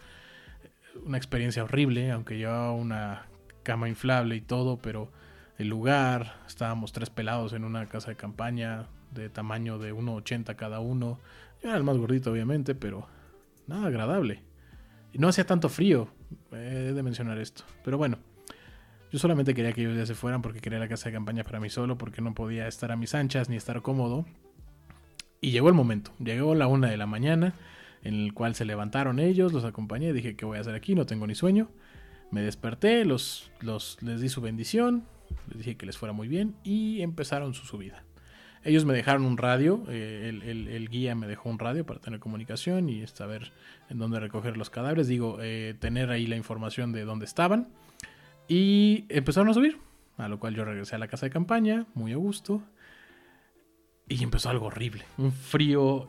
Una 1.04 1.18
experiencia 1.18 1.62
horrible, 1.62 2.10
aunque 2.10 2.38
llevaba 2.38 2.72
una 2.72 3.29
cama 3.62 3.88
inflable 3.88 4.36
y 4.36 4.40
todo, 4.40 4.78
pero 4.78 5.10
el 5.58 5.68
lugar, 5.68 6.40
estábamos 6.46 6.92
tres 6.92 7.10
pelados 7.10 7.52
en 7.52 7.64
una 7.64 7.86
casa 7.86 8.10
de 8.10 8.16
campaña 8.16 8.86
de 9.10 9.28
tamaño 9.28 9.78
de 9.78 9.92
1,80 9.92 10.56
cada 10.56 10.80
uno. 10.80 11.18
Yo 11.62 11.68
era 11.68 11.78
el 11.78 11.84
más 11.84 11.98
gordito, 11.98 12.32
obviamente, 12.32 12.74
pero 12.74 13.06
nada 13.66 13.88
agradable. 13.88 14.42
Y 15.12 15.18
no 15.18 15.28
hacía 15.28 15.44
tanto 15.44 15.68
frío, 15.68 16.08
he 16.52 16.92
de 16.92 17.02
mencionar 17.02 17.38
esto. 17.38 17.64
Pero 17.84 17.98
bueno, 17.98 18.18
yo 19.12 19.18
solamente 19.18 19.54
quería 19.54 19.72
que 19.72 19.82
ellos 19.82 19.96
ya 19.96 20.06
se 20.06 20.14
fueran 20.14 20.40
porque 20.40 20.60
quería 20.60 20.78
la 20.78 20.88
casa 20.88 21.08
de 21.08 21.14
campaña 21.14 21.42
para 21.42 21.60
mí 21.60 21.68
solo, 21.68 21.98
porque 21.98 22.22
no 22.22 22.32
podía 22.34 22.68
estar 22.68 22.92
a 22.92 22.96
mis 22.96 23.14
anchas 23.14 23.48
ni 23.48 23.56
estar 23.56 23.82
cómodo. 23.82 24.24
Y 25.40 25.50
llegó 25.50 25.68
el 25.68 25.74
momento, 25.74 26.12
llegó 26.18 26.54
la 26.54 26.66
una 26.68 26.88
de 26.88 26.96
la 26.96 27.06
mañana, 27.06 27.54
en 28.02 28.14
el 28.14 28.34
cual 28.34 28.54
se 28.54 28.64
levantaron 28.64 29.18
ellos, 29.18 29.52
los 29.52 29.64
acompañé, 29.64 30.12
dije, 30.12 30.36
¿qué 30.36 30.44
voy 30.44 30.58
a 30.58 30.60
hacer 30.60 30.74
aquí? 30.74 30.94
No 30.94 31.06
tengo 31.06 31.26
ni 31.26 31.34
sueño. 31.34 31.68
Me 32.30 32.42
desperté, 32.42 33.04
los, 33.04 33.50
los, 33.60 34.00
les 34.02 34.20
di 34.20 34.28
su 34.28 34.40
bendición, 34.40 35.04
les 35.48 35.58
dije 35.58 35.76
que 35.76 35.86
les 35.86 35.98
fuera 35.98 36.12
muy 36.12 36.28
bien 36.28 36.54
y 36.62 37.02
empezaron 37.02 37.54
su 37.54 37.66
subida. 37.66 38.04
Ellos 38.62 38.84
me 38.84 38.92
dejaron 38.92 39.24
un 39.24 39.38
radio, 39.38 39.82
eh, 39.88 40.28
el, 40.28 40.88
guía 40.90 41.14
me 41.14 41.26
dejó 41.26 41.48
un 41.48 41.58
radio 41.58 41.86
para 41.86 41.98
tener 41.98 42.20
comunicación 42.20 42.90
y 42.90 43.06
saber 43.06 43.52
en 43.88 43.98
dónde 43.98 44.20
recoger 44.20 44.58
los 44.58 44.68
cadáveres, 44.68 45.08
digo, 45.08 45.38
eh, 45.40 45.74
tener 45.78 46.10
ahí 46.10 46.26
la 46.26 46.36
información 46.36 46.92
de 46.92 47.04
dónde 47.04 47.24
estaban. 47.24 47.68
Y 48.48 49.06
empezaron 49.08 49.48
a 49.48 49.54
subir, 49.54 49.78
a 50.18 50.28
lo 50.28 50.38
cual 50.38 50.54
yo 50.54 50.64
regresé 50.64 50.96
a 50.96 50.98
la 50.98 51.08
casa 51.08 51.24
de 51.24 51.30
campaña, 51.30 51.86
muy 51.94 52.12
a 52.12 52.16
gusto. 52.16 52.62
Y 54.08 54.22
empezó 54.22 54.50
algo 54.50 54.66
horrible, 54.66 55.04
un 55.16 55.32
frío, 55.32 56.06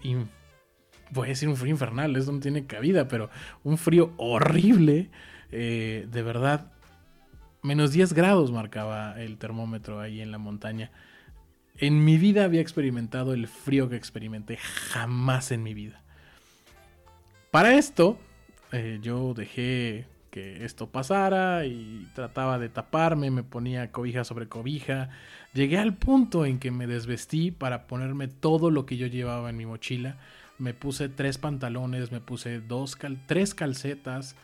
voy 1.12 1.28
a 1.28 1.30
decir 1.30 1.48
un 1.48 1.56
frío 1.56 1.72
infernal, 1.72 2.16
eso 2.18 2.34
no 2.34 2.40
tiene 2.42 2.66
cabida, 2.66 3.08
pero 3.08 3.30
un 3.64 3.78
frío 3.78 4.14
horrible 4.18 5.10
eh, 5.52 6.08
de 6.12 6.24
verdad, 6.24 6.72
menos 7.62 7.92
10 7.92 8.14
grados 8.14 8.52
marcaba 8.52 9.22
el 9.22 9.38
termómetro 9.38 10.00
ahí 10.00 10.22
en 10.22 10.32
la 10.32 10.38
montaña. 10.38 10.92
En 11.78 12.04
mi 12.04 12.18
vida 12.18 12.44
había 12.44 12.62
experimentado 12.62 13.34
el 13.34 13.48
frío 13.48 13.90
que 13.90 13.96
experimenté 13.96 14.58
jamás 14.58 15.52
en 15.52 15.64
mi 15.64 15.74
vida. 15.74 16.02
Para 17.50 17.76
esto, 17.76 18.18
eh, 18.72 19.00
yo 19.02 19.34
dejé 19.34 20.06
que 20.32 20.64
esto 20.64 20.88
pasara 20.88 21.66
y 21.66 22.08
trataba 22.16 22.58
de 22.58 22.70
taparme, 22.70 23.30
me 23.30 23.44
ponía 23.44 23.92
cobija 23.92 24.24
sobre 24.24 24.48
cobija. 24.48 25.10
Llegué 25.54 25.78
al 25.78 25.94
punto 25.94 26.46
en 26.46 26.58
que 26.58 26.72
me 26.72 26.88
desvestí 26.88 27.52
para 27.52 27.86
ponerme 27.86 28.30
todo 28.30 28.72
lo 28.72 28.86
que 28.86 28.98
yo 28.98 29.08
llevaba 29.08 29.50
en 29.50 29.58
mi 29.58 29.66
mochila. 29.66 30.18
Me 30.58 30.74
puse 30.74 31.10
tres 31.10 31.38
pantalones, 31.38 32.12
me 32.12 32.22
puse 32.22 32.62
dos 32.62 32.98
tres 33.26 33.54
calcetas, 33.54 34.36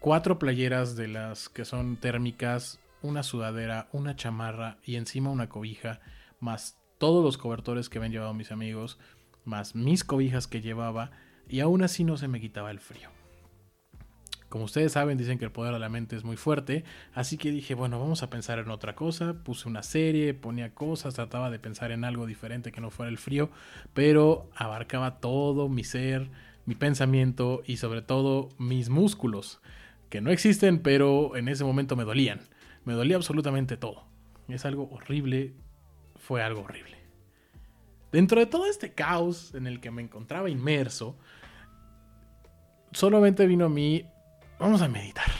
cuatro 0.00 0.38
playeras 0.38 0.96
de 0.96 1.08
las 1.08 1.48
que 1.50 1.66
son 1.66 1.96
térmicas, 1.96 2.80
una 3.02 3.22
sudadera, 3.22 3.88
una 3.92 4.16
chamarra 4.16 4.78
y 4.82 4.96
encima 4.96 5.30
una 5.30 5.48
cobija, 5.48 6.00
más 6.40 6.78
todos 6.98 7.22
los 7.22 7.38
cobertores 7.38 7.88
que 7.88 7.98
habían 7.98 8.12
llevado 8.12 8.34
mis 8.34 8.50
amigos, 8.50 8.98
más 9.44 9.74
mis 9.74 10.02
cobijas 10.02 10.46
que 10.46 10.62
llevaba, 10.62 11.12
y 11.48 11.60
aún 11.60 11.82
así 11.82 12.02
no 12.02 12.16
se 12.16 12.28
me 12.28 12.40
quitaba 12.40 12.70
el 12.70 12.80
frío. 12.80 13.10
Como 14.48 14.64
ustedes 14.64 14.92
saben, 14.92 15.18
dicen 15.18 15.38
que 15.38 15.44
el 15.44 15.52
poder 15.52 15.74
de 15.74 15.78
la 15.78 15.88
mente 15.88 16.16
es 16.16 16.24
muy 16.24 16.36
fuerte, 16.36 16.82
así 17.14 17.36
que 17.36 17.50
dije, 17.50 17.74
bueno, 17.74 18.00
vamos 18.00 18.22
a 18.22 18.30
pensar 18.30 18.58
en 18.58 18.70
otra 18.70 18.96
cosa, 18.96 19.44
puse 19.44 19.68
una 19.68 19.82
serie, 19.82 20.34
ponía 20.34 20.74
cosas, 20.74 21.14
trataba 21.14 21.50
de 21.50 21.58
pensar 21.58 21.92
en 21.92 22.04
algo 22.04 22.26
diferente 22.26 22.72
que 22.72 22.80
no 22.80 22.90
fuera 22.90 23.10
el 23.10 23.18
frío, 23.18 23.50
pero 23.94 24.50
abarcaba 24.56 25.20
todo 25.20 25.68
mi 25.68 25.84
ser, 25.84 26.30
mi 26.64 26.74
pensamiento 26.74 27.62
y 27.66 27.76
sobre 27.76 28.02
todo 28.02 28.48
mis 28.58 28.88
músculos, 28.88 29.60
que 30.10 30.20
no 30.20 30.30
existen, 30.30 30.80
pero 30.80 31.36
en 31.36 31.48
ese 31.48 31.64
momento 31.64 31.96
me 31.96 32.04
dolían, 32.04 32.40
me 32.84 32.92
dolía 32.92 33.16
absolutamente 33.16 33.76
todo. 33.76 34.04
Es 34.48 34.64
algo 34.64 34.90
horrible, 34.90 35.54
fue 36.16 36.42
algo 36.42 36.62
horrible. 36.62 36.98
Dentro 38.12 38.40
de 38.40 38.46
todo 38.46 38.66
este 38.66 38.92
caos 38.92 39.54
en 39.54 39.66
el 39.66 39.80
que 39.80 39.92
me 39.92 40.02
encontraba 40.02 40.50
inmerso, 40.50 41.16
solamente 42.92 43.46
vino 43.46 43.66
a 43.66 43.68
mí 43.68 44.04
vamos 44.58 44.82
a 44.82 44.88
meditar. 44.88 45.30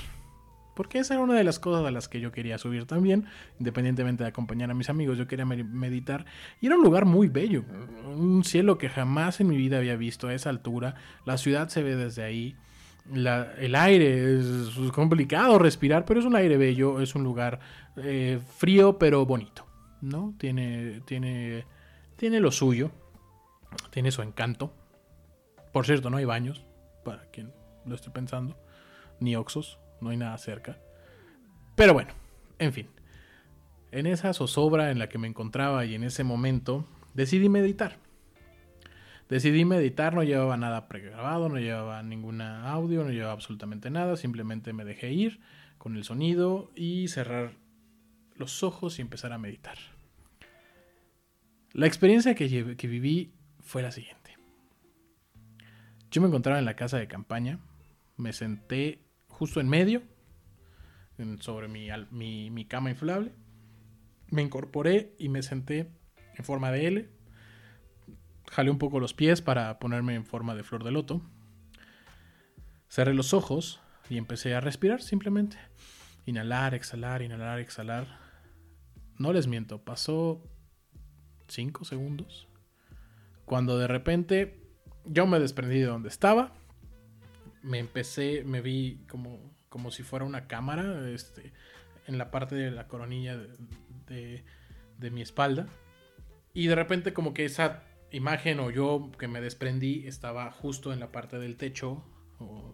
Porque 0.76 0.98
esa 0.98 1.14
era 1.14 1.22
una 1.22 1.34
de 1.34 1.44
las 1.44 1.58
cosas 1.58 1.84
a 1.84 1.90
las 1.90 2.08
que 2.08 2.20
yo 2.20 2.32
quería 2.32 2.56
subir 2.56 2.86
también, 2.86 3.26
independientemente 3.58 4.22
de 4.22 4.30
acompañar 4.30 4.70
a 4.70 4.74
mis 4.74 4.88
amigos, 4.88 5.18
yo 5.18 5.26
quería 5.26 5.44
meditar. 5.44 6.24
Y 6.60 6.66
era 6.66 6.76
un 6.76 6.82
lugar 6.82 7.04
muy 7.04 7.28
bello, 7.28 7.64
un 8.06 8.44
cielo 8.44 8.78
que 8.78 8.88
jamás 8.88 9.40
en 9.40 9.48
mi 9.48 9.56
vida 9.56 9.76
había 9.76 9.96
visto 9.96 10.28
a 10.28 10.34
esa 10.34 10.48
altura. 10.48 10.94
La 11.26 11.36
ciudad 11.36 11.68
se 11.68 11.82
ve 11.82 11.96
desde 11.96 12.22
ahí. 12.22 12.56
El 13.12 13.74
aire 13.74 14.38
es 14.38 14.70
complicado 14.92 15.58
respirar, 15.58 16.04
pero 16.04 16.20
es 16.20 16.26
un 16.26 16.36
aire 16.36 16.56
bello, 16.56 17.00
es 17.00 17.14
un 17.14 17.24
lugar 17.24 17.60
eh, 17.96 18.40
frío 18.56 18.98
pero 18.98 19.26
bonito, 19.26 19.66
¿no? 20.00 20.34
Tiene, 20.38 21.00
tiene, 21.04 21.64
tiene 22.16 22.40
lo 22.40 22.50
suyo, 22.50 22.90
tiene 23.90 24.10
su 24.10 24.22
encanto. 24.22 24.72
Por 25.72 25.86
cierto, 25.86 26.10
no 26.10 26.16
hay 26.16 26.24
baños, 26.24 26.64
para 27.04 27.24
quien 27.30 27.52
lo 27.86 27.94
esté 27.94 28.10
pensando 28.10 28.56
ni 29.20 29.36
Oxos, 29.36 29.78
no 30.00 30.10
hay 30.10 30.16
nada 30.16 30.36
cerca. 30.38 30.78
Pero 31.76 31.92
bueno, 31.92 32.12
en 32.58 32.72
fin. 32.72 32.88
En 33.92 34.06
esa 34.06 34.32
zozobra 34.32 34.90
en 34.90 34.98
la 34.98 35.08
que 35.08 35.18
me 35.18 35.28
encontraba 35.28 35.84
y 35.84 35.94
en 35.94 36.04
ese 36.04 36.24
momento, 36.24 36.86
decidí 37.14 37.48
meditar. 37.48 37.98
Decidí 39.30 39.64
meditar, 39.64 40.12
no 40.12 40.24
llevaba 40.24 40.56
nada 40.56 40.88
pregrabado, 40.88 41.48
no 41.48 41.60
llevaba 41.60 42.02
ninguna 42.02 42.68
audio, 42.72 43.04
no 43.04 43.10
llevaba 43.10 43.32
absolutamente 43.32 43.88
nada, 43.88 44.16
simplemente 44.16 44.72
me 44.72 44.84
dejé 44.84 45.12
ir 45.12 45.40
con 45.78 45.96
el 45.96 46.02
sonido 46.02 46.72
y 46.74 47.06
cerrar 47.06 47.52
los 48.34 48.64
ojos 48.64 48.98
y 48.98 49.02
empezar 49.02 49.32
a 49.32 49.38
meditar. 49.38 49.78
La 51.72 51.86
experiencia 51.86 52.34
que, 52.34 52.48
viví 52.88 53.32
fue 53.60 53.82
la 53.82 53.92
siguiente. 53.92 54.36
Yo 56.10 56.20
me 56.20 56.26
encontraba 56.26 56.58
en 56.58 56.64
la 56.64 56.74
casa 56.74 56.98
de 56.98 57.06
campaña, 57.06 57.60
me 58.16 58.32
senté 58.32 59.04
justo 59.28 59.60
en 59.60 59.68
medio, 59.68 60.02
sobre 61.38 61.68
mi, 61.68 62.50
mi, 62.50 62.64
cama 62.64 62.90
inflable. 62.90 63.30
Me 64.30 64.42
incorporé 64.42 65.14
y 65.20 65.28
me 65.28 65.44
senté 65.44 65.92
en 66.34 66.44
forma 66.44 66.72
de 66.72 66.86
L. 66.88 67.19
Jalé 68.50 68.70
un 68.70 68.78
poco 68.78 69.00
los 69.00 69.14
pies 69.14 69.42
para 69.42 69.78
ponerme 69.78 70.14
en 70.14 70.24
forma 70.24 70.54
de 70.54 70.62
flor 70.62 70.84
de 70.84 70.90
loto. 70.90 71.22
Cerré 72.88 73.14
los 73.14 73.32
ojos 73.32 73.80
y 74.08 74.18
empecé 74.18 74.54
a 74.54 74.60
respirar 74.60 75.02
simplemente. 75.02 75.56
Inhalar, 76.26 76.74
exhalar, 76.74 77.22
inhalar, 77.22 77.60
exhalar. 77.60 78.06
No 79.16 79.32
les 79.32 79.46
miento, 79.46 79.82
pasó 79.82 80.42
5 81.48 81.84
segundos. 81.84 82.48
Cuando 83.44 83.78
de 83.78 83.86
repente 83.86 84.60
yo 85.04 85.26
me 85.26 85.38
desprendí 85.38 85.78
de 85.78 85.86
donde 85.86 86.08
estaba 86.08 86.52
me 87.62 87.78
empecé, 87.78 88.44
me 88.44 88.60
vi 88.60 89.04
como, 89.08 89.38
como 89.68 89.90
si 89.90 90.02
fuera 90.02 90.24
una 90.24 90.46
cámara 90.46 91.08
este, 91.10 91.52
en 92.06 92.18
la 92.18 92.30
parte 92.30 92.54
de 92.54 92.70
la 92.70 92.86
coronilla 92.86 93.36
de, 94.06 94.44
de, 94.98 95.10
mi 95.10 95.22
espalda. 95.22 95.66
Y 96.52 96.66
de 96.66 96.74
repente 96.74 97.12
como 97.12 97.34
que 97.34 97.44
esa 97.44 97.82
imagen 98.12 98.60
o 98.60 98.70
yo 98.70 99.10
que 99.18 99.28
me 99.28 99.40
desprendí 99.40 100.06
estaba 100.06 100.50
justo 100.50 100.92
en 100.92 101.00
la 101.00 101.12
parte 101.12 101.38
del 101.38 101.56
techo 101.56 102.04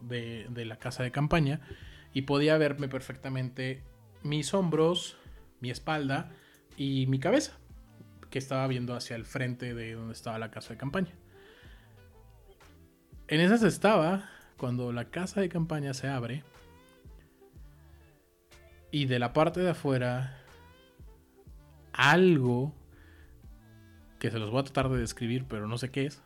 de, 0.02 0.64
la 0.64 0.76
casa 0.78 1.02
de 1.02 1.11
campaña 1.11 1.61
y 2.12 2.23
podía 2.23 2.57
verme 2.57 2.88
perfectamente 2.88 3.83
mis 4.23 4.55
hombros, 4.55 5.16
mi 5.61 5.71
espalda 5.71 6.33
y 6.76 7.07
mi 7.07 7.19
cabeza, 7.19 7.59
que 8.31 8.38
estaba 8.38 8.66
viendo 8.66 8.95
hacia 8.95 9.16
el 9.16 9.25
frente 9.25 9.75
de 9.75 9.95
donde 9.95 10.14
estaba 10.14 10.38
la 10.38 10.50
casa 10.50 10.71
de 10.71 10.78
campaña. 10.78 11.12
En 13.28 13.40
esas 13.40 13.62
estaba 13.62 14.31
cuando 14.57 14.93
la 14.93 15.07
casa 15.11 15.40
de 15.40 15.49
campaña 15.49 15.93
se 15.95 16.09
abre 16.09 16.45
y 18.90 19.07
de 19.07 19.19
la 19.19 19.33
parte 19.33 19.61
de 19.61 19.71
afuera 19.71 20.38
algo 21.93 22.73
que 24.19 24.31
se 24.31 24.39
los 24.39 24.51
voy 24.51 24.61
a 24.61 24.65
tratar 24.65 24.89
de 24.89 24.99
describir, 24.99 25.45
pero 25.49 25.69
no 25.69 25.79
sé 25.79 25.91
qué 25.91 26.07
es, 26.07 26.23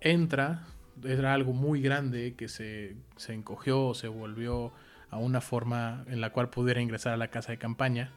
entra, 0.00 0.66
era 1.04 1.34
algo 1.34 1.52
muy 1.52 1.80
grande 1.80 2.34
que 2.34 2.48
se, 2.48 2.96
se 3.16 3.34
encogió 3.34 3.86
o 3.86 3.94
se 3.94 4.08
volvió 4.08 4.72
a 5.10 5.18
una 5.18 5.40
forma 5.40 6.04
en 6.08 6.20
la 6.20 6.30
cual 6.30 6.50
pudiera 6.50 6.80
ingresar 6.80 7.12
a 7.12 7.16
la 7.16 7.28
casa 7.28 7.52
de 7.52 7.58
campaña. 7.58 8.12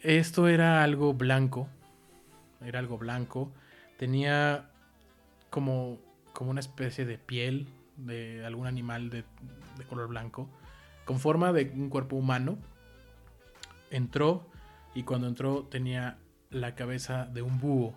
Esto 0.00 0.48
era 0.48 0.82
algo 0.84 1.14
blanco, 1.14 1.68
era 2.64 2.78
algo 2.78 2.98
blanco, 2.98 3.52
tenía 3.98 4.70
como 5.50 5.98
como 6.36 6.50
una 6.50 6.60
especie 6.60 7.06
de 7.06 7.16
piel 7.16 7.66
de 7.96 8.44
algún 8.44 8.66
animal 8.66 9.08
de, 9.08 9.24
color 9.88 10.06
blanco, 10.06 10.50
con 11.06 11.18
forma 11.18 11.50
de 11.54 11.72
un 11.74 11.88
cuerpo 11.88 12.16
humano. 12.16 12.58
Entró 13.90 14.46
y 14.96 15.02
cuando 15.02 15.26
entró 15.28 15.64
tenía 15.64 16.16
la 16.48 16.74
cabeza 16.74 17.26
de 17.26 17.42
un 17.42 17.60
búho, 17.60 17.94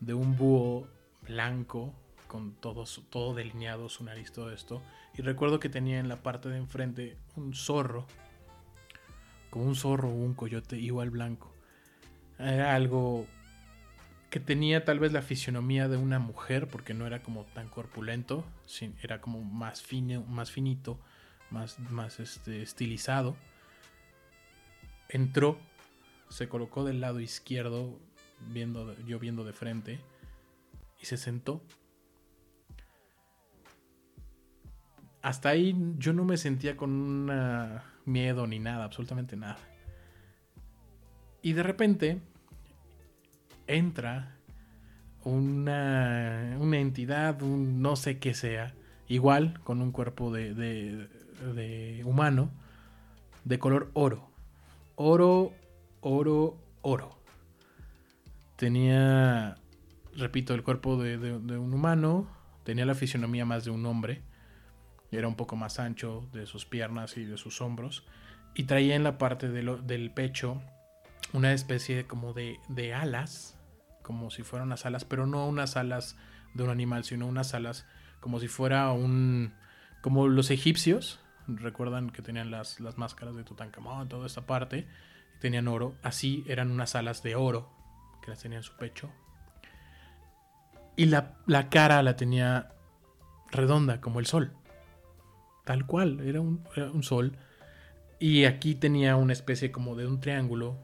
de 0.00 0.12
un 0.12 0.36
búho 0.36 0.86
blanco, 1.22 1.94
con 2.28 2.52
todo, 2.52 2.84
todo 3.08 3.32
delineado, 3.32 3.88
su 3.88 4.04
nariz, 4.04 4.32
todo 4.32 4.52
esto. 4.52 4.82
Y 5.16 5.22
recuerdo 5.22 5.60
que 5.60 5.70
tenía 5.70 5.98
en 5.98 6.10
la 6.10 6.22
parte 6.22 6.50
de 6.50 6.58
enfrente 6.58 7.16
un 7.36 7.54
zorro, 7.54 8.06
como 9.48 9.64
un 9.64 9.74
zorro 9.74 10.10
o 10.10 10.14
un 10.14 10.34
coyote 10.34 10.76
igual 10.76 11.08
blanco. 11.08 11.54
Era 12.38 12.74
algo 12.74 13.26
que 14.28 14.40
tenía 14.40 14.84
tal 14.84 14.98
vez 14.98 15.12
la 15.12 15.22
fisionomía 15.22 15.88
de 15.88 15.96
una 15.96 16.18
mujer, 16.18 16.68
porque 16.68 16.92
no 16.92 17.06
era 17.06 17.22
como 17.22 17.44
tan 17.46 17.68
corpulento, 17.68 18.44
era 19.02 19.22
como 19.22 19.42
más 19.42 19.80
fino, 19.80 20.22
más 20.24 20.50
finito, 20.50 21.00
más, 21.50 21.78
más 21.78 22.20
este, 22.20 22.60
estilizado. 22.60 23.36
Entró, 25.12 25.58
se 26.30 26.48
colocó 26.48 26.84
del 26.84 27.00
lado 27.00 27.20
izquierdo, 27.20 28.00
viendo, 28.48 28.98
yo 29.04 29.18
viendo 29.18 29.44
de 29.44 29.52
frente, 29.52 30.00
y 31.00 31.04
se 31.04 31.18
sentó. 31.18 31.62
Hasta 35.20 35.50
ahí 35.50 35.76
yo 35.98 36.14
no 36.14 36.24
me 36.24 36.38
sentía 36.38 36.76
con 36.76 37.30
miedo 38.06 38.46
ni 38.46 38.58
nada, 38.58 38.84
absolutamente 38.84 39.36
nada. 39.36 39.58
Y 41.42 41.52
de 41.52 41.62
repente 41.62 42.22
entra 43.66 44.38
una, 45.24 46.56
una 46.58 46.78
entidad, 46.78 47.42
un 47.42 47.82
no 47.82 47.96
sé 47.96 48.18
qué 48.18 48.32
sea, 48.32 48.74
igual 49.08 49.60
con 49.62 49.82
un 49.82 49.92
cuerpo 49.92 50.32
de, 50.32 50.54
de, 50.54 52.02
humano, 52.04 52.50
de 53.44 53.58
color 53.58 53.90
oro. 53.94 54.31
Oro, 55.04 55.52
oro, 56.00 56.62
oro. 56.82 57.18
Tenía, 58.54 59.56
repito, 60.14 60.54
el 60.54 60.62
cuerpo 60.62 60.96
de, 60.96 61.32
un 61.32 61.74
humano, 61.74 62.30
tenía 62.62 62.86
la 62.86 62.94
fisionomía 62.94 63.44
más 63.44 63.64
de 63.64 63.72
un 63.72 63.84
hombre, 63.84 64.22
era 65.10 65.26
un 65.26 65.34
poco 65.34 65.56
más 65.56 65.80
ancho 65.80 66.28
de 66.32 66.46
sus 66.46 66.66
piernas 66.66 67.16
y 67.16 67.24
de 67.24 67.36
sus 67.36 67.60
hombros, 67.60 68.06
y 68.54 68.62
traía 68.62 68.94
en 68.94 69.02
la 69.02 69.18
parte 69.18 69.48
del 69.48 70.12
pecho 70.12 70.62
una 71.32 71.52
especie 71.52 72.06
como 72.06 72.32
de, 72.32 72.60
de 72.68 72.94
alas, 72.94 73.58
como 74.02 74.30
si 74.30 74.44
fueran 74.44 74.68
unas 74.68 74.86
alas, 74.86 75.04
pero 75.04 75.26
no 75.26 75.48
unas 75.48 75.76
alas 75.76 76.16
de 76.54 76.62
un 76.62 76.70
animal, 76.70 77.02
sino 77.02 77.26
unas 77.26 77.54
alas 77.54 77.86
como 78.20 78.38
si 78.38 78.46
fuera 78.46 78.92
un... 78.92 79.52
como 80.00 80.28
los 80.28 80.52
egipcios, 80.52 81.18
recuerdan 81.46 82.10
que 82.10 82.22
tenían 82.22 82.50
las, 82.50 82.80
las 82.80 82.98
máscaras 82.98 83.34
de 83.34 83.44
Tutankamón, 83.44 84.08
toda 84.08 84.26
esta 84.26 84.46
parte, 84.46 84.86
tenían 85.40 85.68
oro, 85.68 85.96
así 86.02 86.44
eran 86.46 86.70
unas 86.70 86.94
alas 86.94 87.22
de 87.22 87.34
oro 87.34 87.70
que 88.22 88.30
las 88.30 88.40
tenía 88.40 88.58
en 88.58 88.64
su 88.64 88.76
pecho. 88.76 89.10
Y 90.96 91.06
la, 91.06 91.38
la 91.46 91.68
cara 91.68 92.02
la 92.02 92.16
tenía 92.16 92.72
redonda, 93.50 94.00
como 94.00 94.20
el 94.20 94.26
sol. 94.26 94.52
Tal 95.64 95.86
cual, 95.86 96.20
era 96.20 96.40
un, 96.40 96.64
era 96.74 96.90
un 96.90 97.02
sol. 97.02 97.36
Y 98.18 98.44
aquí 98.44 98.74
tenía 98.74 99.16
una 99.16 99.32
especie 99.32 99.72
como 99.72 99.96
de 99.96 100.06
un 100.06 100.20
triángulo. 100.20 100.78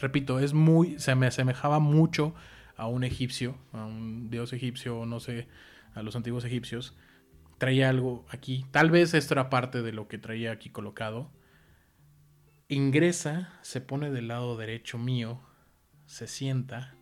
Repito, 0.00 0.38
es 0.38 0.54
muy. 0.54 0.98
se 0.98 1.14
me 1.14 1.26
asemejaba 1.26 1.78
mucho 1.78 2.34
a 2.76 2.86
un 2.86 3.04
egipcio, 3.04 3.56
a 3.72 3.84
un 3.84 4.30
dios 4.30 4.52
egipcio, 4.52 5.04
no 5.06 5.20
sé, 5.20 5.48
a 5.94 6.02
los 6.02 6.16
antiguos 6.16 6.44
egipcios. 6.44 6.96
Traía 7.60 7.90
algo 7.90 8.24
aquí. 8.30 8.64
Tal 8.70 8.90
vez 8.90 9.12
esto 9.12 9.34
era 9.34 9.50
parte 9.50 9.82
de 9.82 9.92
lo 9.92 10.08
que 10.08 10.16
traía 10.16 10.50
aquí 10.50 10.70
colocado. 10.70 11.30
Ingresa, 12.68 13.52
se 13.60 13.82
pone 13.82 14.10
del 14.10 14.28
lado 14.28 14.56
derecho 14.56 14.96
mío, 14.96 15.42
se 16.06 16.26
sienta. 16.26 16.94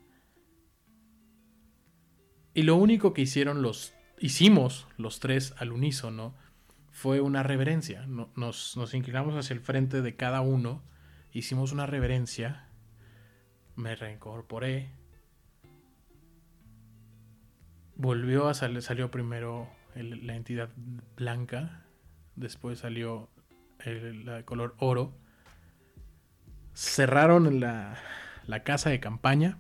Y 2.54 2.64
lo 2.64 2.74
único 2.74 3.14
que 3.14 3.22
hicieron 3.22 3.62
los 3.62 3.94
hicimos 4.18 4.88
los 4.96 5.20
tres 5.20 5.54
al 5.58 5.70
unísono 5.70 6.34
fue 6.90 7.20
una 7.20 7.44
reverencia. 7.44 8.08
Nos, 8.08 8.76
nos, 8.76 8.94
inclinamos 8.94 9.36
hacia 9.36 9.54
el 9.54 9.60
frente 9.60 10.02
de 10.02 10.16
cada 10.16 10.40
uno, 10.40 10.82
hicimos 11.32 11.70
una 11.70 11.86
reverencia, 11.86 12.66
me 13.76 13.94
reincorporé, 13.94 14.90
volvió 17.94 18.48
a 18.48 18.54
salir, 18.54 18.82
salió 18.82 19.12
primero 19.12 19.77
la 20.02 20.34
entidad 20.34 20.70
blanca, 21.16 21.84
después 22.36 22.80
salió 22.80 23.30
el, 23.80 24.24
la 24.24 24.36
de 24.36 24.44
color 24.44 24.74
oro, 24.78 25.14
cerraron 26.74 27.60
la, 27.60 27.98
la 28.46 28.62
casa 28.62 28.90
de 28.90 29.00
campaña, 29.00 29.58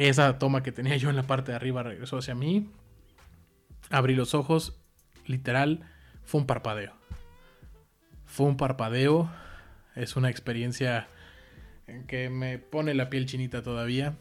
Esa 0.00 0.38
toma 0.38 0.62
que 0.62 0.72
tenía 0.72 0.96
yo 0.96 1.10
en 1.10 1.16
la 1.16 1.24
parte 1.24 1.52
de 1.52 1.56
arriba 1.56 1.82
regresó 1.82 2.16
hacia 2.16 2.34
mí. 2.34 2.70
Abrí 3.90 4.14
los 4.14 4.34
ojos. 4.34 4.80
Literal, 5.26 5.80
fue 6.24 6.40
un 6.40 6.46
parpadeo. 6.46 6.94
Fue 8.24 8.46
un 8.46 8.56
parpadeo. 8.56 9.30
Es 9.94 10.16
una 10.16 10.30
experiencia 10.30 11.06
que 12.06 12.30
me 12.30 12.58
pone 12.58 12.94
la 12.94 13.10
piel 13.10 13.26
chinita 13.26 13.62
todavía. 13.62 14.14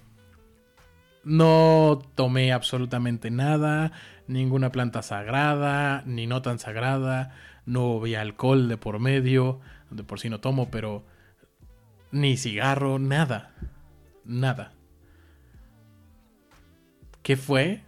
No 1.23 1.99
tomé 2.15 2.53
absolutamente 2.53 3.29
nada, 3.29 3.91
ninguna 4.27 4.71
planta 4.71 5.01
sagrada, 5.01 6.03
ni 6.05 6.27
no 6.27 6.41
tan 6.41 6.59
sagrada, 6.59 7.35
no 7.65 7.97
había 7.97 8.21
alcohol 8.21 8.67
de 8.67 8.77
por 8.77 8.99
medio, 8.99 9.59
de 9.89 10.03
por 10.03 10.19
sí 10.19 10.29
no 10.29 10.39
tomo, 10.39 10.71
pero 10.71 11.03
ni 12.11 12.37
cigarro, 12.37 12.99
nada, 12.99 13.53
nada. 14.23 14.73
¿Qué 17.21 17.35
fue 17.35 17.83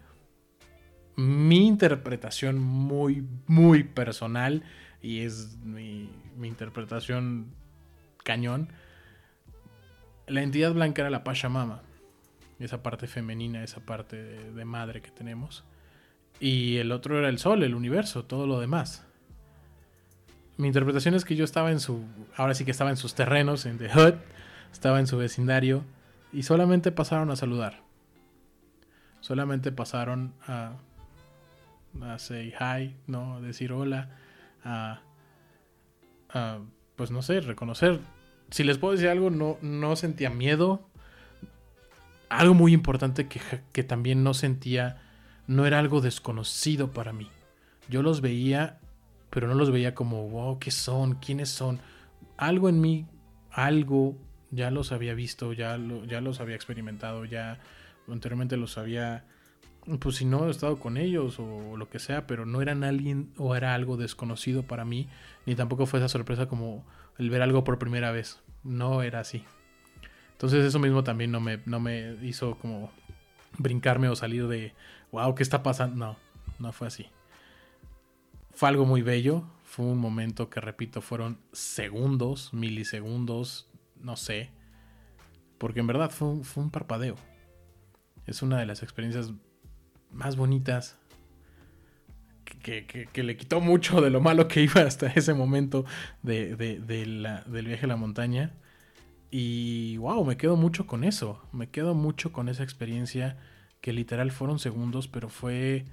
mi 1.15 1.67
interpretación 1.67 2.59
muy, 2.59 3.27
muy 3.47 3.83
personal 3.83 4.63
y 5.01 5.21
es 5.21 5.57
mi, 5.63 6.09
interpretación 6.41 7.53
cañón. 8.23 8.69
La 10.27 10.41
entidad 10.41 10.73
blanca 10.73 11.01
era 11.01 11.09
la 11.09 11.23
Pachamama, 11.23 11.81
esa 12.63 12.83
parte 12.83 13.07
femenina, 13.07 13.63
esa 13.63 13.81
parte 13.81 14.21
de, 14.21 14.65
madre 14.65 15.01
que 15.01 15.11
tenemos. 15.11 15.63
Y 16.39 16.77
el 16.77 16.91
otro 16.91 17.17
era 17.17 17.29
el 17.29 17.37
sol, 17.37 17.63
el 17.63 17.75
universo, 17.75 18.25
todo 18.25 18.47
lo 18.47 18.59
demás. 18.59 19.05
Mi 20.57 20.67
interpretación 20.67 21.15
es 21.15 21.25
que 21.25 21.35
yo 21.35 21.43
estaba 21.43 21.71
en 21.71 21.79
su. 21.79 22.03
Ahora 22.35 22.53
sí 22.53 22.65
que 22.65 22.71
estaba 22.71 22.89
en 22.89 22.97
sus 22.97 23.15
terrenos, 23.15 23.65
en 23.65 23.77
The 23.77 23.89
Hood, 23.89 24.15
estaba 24.71 24.99
en 24.99 25.07
su 25.07 25.17
vecindario, 25.17 25.83
y 26.33 26.43
solamente 26.43 26.91
pasaron 26.91 27.31
a 27.31 27.35
saludar. 27.35 27.81
Solamente 29.19 29.71
pasaron 29.71 30.33
a, 30.47 30.73
a 32.01 32.19
say 32.19 32.53
hi, 32.59 32.95
¿no? 33.07 33.35
A 33.35 33.41
decir 33.41 33.71
hola, 33.71 34.09
a, 34.63 35.01
pues 36.95 37.11
no 37.11 37.21
sé, 37.21 37.41
reconocer. 37.41 37.99
Si 38.49 38.63
les 38.63 38.77
puedo 38.77 38.93
decir 38.93 39.09
algo, 39.09 39.29
no, 39.29 39.57
no 39.61 39.95
sentía 39.95 40.29
miedo. 40.29 40.87
Algo 42.31 42.53
muy 42.53 42.73
importante 42.73 43.27
que, 43.27 43.41
que 43.73 43.83
también 43.83 44.23
no 44.23 44.33
sentía, 44.33 45.01
no 45.47 45.65
era 45.65 45.79
algo 45.79 45.99
desconocido 45.99 46.91
para 46.91 47.11
mí. 47.11 47.29
Yo 47.89 48.01
los 48.01 48.21
veía, 48.21 48.79
pero 49.29 49.49
no 49.49 49.53
los 49.53 49.69
veía 49.69 49.93
como, 49.93 50.29
wow, 50.29 50.57
¿qué 50.57 50.71
son? 50.71 51.15
¿Quiénes 51.15 51.49
son? 51.49 51.81
Algo 52.37 52.69
en 52.69 52.79
mí, 52.79 53.05
algo, 53.51 54.15
ya 54.49 54.71
los 54.71 54.93
había 54.93 55.13
visto, 55.13 55.51
ya, 55.51 55.77
lo, 55.77 56.05
ya 56.05 56.21
los 56.21 56.39
había 56.39 56.55
experimentado, 56.55 57.25
ya 57.25 57.59
anteriormente 58.07 58.55
los 58.55 58.77
había, 58.77 59.25
pues 59.99 60.15
si 60.15 60.23
no, 60.23 60.47
he 60.47 60.51
estado 60.51 60.79
con 60.79 60.95
ellos 60.95 61.37
o 61.37 61.75
lo 61.75 61.89
que 61.89 61.99
sea, 61.99 62.27
pero 62.27 62.45
no 62.45 62.61
eran 62.61 62.85
alguien 62.85 63.33
o 63.37 63.57
era 63.57 63.73
algo 63.73 63.97
desconocido 63.97 64.63
para 64.63 64.85
mí, 64.85 65.09
ni 65.45 65.55
tampoco 65.55 65.85
fue 65.85 65.99
esa 65.99 66.07
sorpresa 66.07 66.47
como 66.47 66.85
el 67.17 67.29
ver 67.29 67.41
algo 67.41 67.65
por 67.65 67.77
primera 67.77 68.11
vez. 68.11 68.39
No 68.63 69.01
era 69.01 69.19
así. 69.19 69.43
Entonces 70.41 70.65
eso 70.65 70.79
mismo 70.79 71.03
también 71.03 71.29
no 71.29 71.39
me, 71.39 71.59
no 71.67 71.79
me 71.79 72.17
hizo 72.23 72.57
como 72.57 72.91
brincarme 73.59 74.09
o 74.09 74.15
salir 74.15 74.47
de, 74.47 74.73
wow, 75.11 75.35
¿qué 75.35 75.43
está 75.43 75.61
pasando? 75.61 75.95
No, 75.95 76.17
no 76.57 76.73
fue 76.73 76.87
así. 76.87 77.05
Fue 78.55 78.67
algo 78.67 78.83
muy 78.85 79.03
bello, 79.03 79.43
fue 79.65 79.85
un 79.85 79.99
momento 79.99 80.49
que, 80.49 80.59
repito, 80.59 81.03
fueron 81.03 81.37
segundos, 81.51 82.55
milisegundos, 82.55 83.69
no 83.99 84.17
sé, 84.17 84.49
porque 85.59 85.81
en 85.81 85.85
verdad 85.85 86.09
fue, 86.09 86.43
fue 86.43 86.63
un 86.63 86.71
parpadeo. 86.71 87.17
Es 88.25 88.41
una 88.41 88.57
de 88.57 88.65
las 88.65 88.81
experiencias 88.81 89.33
más 90.09 90.37
bonitas. 90.37 90.97
Que, 92.63 93.07
le 93.13 93.37
quitó 93.37 93.61
mucho 93.61 94.01
de 94.01 94.09
lo 94.09 94.21
malo 94.21 94.47
que 94.47 94.63
iba 94.63 94.81
hasta 94.81 95.05
ese 95.05 95.35
momento 95.35 95.85
de, 96.23 96.55
del 96.55 97.67
viaje 97.67 97.85
a 97.85 97.89
la 97.89 97.95
montaña. 97.95 98.55
Y 99.31 99.95
wow, 99.97 100.25
me 100.25 100.35
quedo 100.35 100.57
mucho 100.57 100.85
con 100.85 101.05
eso. 101.05 101.41
Me 101.53 101.69
quedo 101.69 101.95
mucho 101.95 102.33
con 102.33 102.49
esa 102.49 102.63
experiencia 102.63 103.37
que 103.79 103.93
literal 103.93 104.31
fueron 104.31 104.59
segundos, 104.59 105.07
pero 105.07 105.29
fue, 105.29 105.85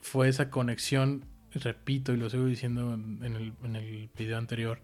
fue 0.00 0.28
esa 0.28 0.50
conexión, 0.50 1.26
repito 1.52 2.14
y 2.14 2.16
lo 2.16 2.30
sigo 2.30 2.46
diciendo 2.46 2.94
en 2.94 3.22
el, 3.24 3.52
en 3.64 3.76
el 3.76 4.08
video 4.16 4.38
anterior, 4.38 4.80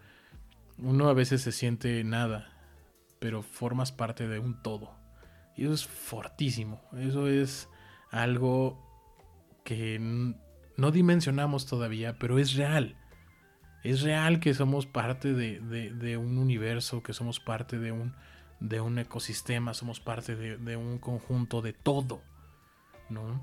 uno 0.79 1.09
a 1.09 1.15
veces 1.15 1.41
se 1.43 1.53
siente 1.53 2.03
nada, 2.05 2.53
pero 3.21 3.43
formas 3.43 3.93
parte 3.93 4.29
de 4.29 4.41
un 4.41 4.61
todo. 4.63 4.95
Y 5.57 5.65
eso 5.65 5.73
es 5.73 5.87
fortísimo. 5.87 6.83
Eso 6.99 7.29
es 7.29 7.69
algo 8.11 8.83
que 9.65 9.99
no 10.77 10.91
dimensionamos 10.91 11.67
todavía, 11.67 12.19
pero 12.19 12.39
es 12.39 12.55
real. 12.55 12.97
Es 13.91 14.03
real 14.03 14.41
que 14.41 14.55
somos 14.55 14.87
parte 14.87 15.33
de, 15.35 16.17
un 16.17 16.39
universo, 16.39 17.03
que 17.03 17.13
somos 17.13 17.41
parte 17.41 17.79
de 17.79 17.93
un, 17.93 18.15
de 18.61 18.79
ecosistema, 19.01 19.75
somos 19.75 20.01
parte 20.01 20.35
de, 20.35 20.77
un 20.77 20.99
conjunto 20.99 21.63
de 21.63 21.73
todo. 21.73 22.21
¿no? 23.09 23.41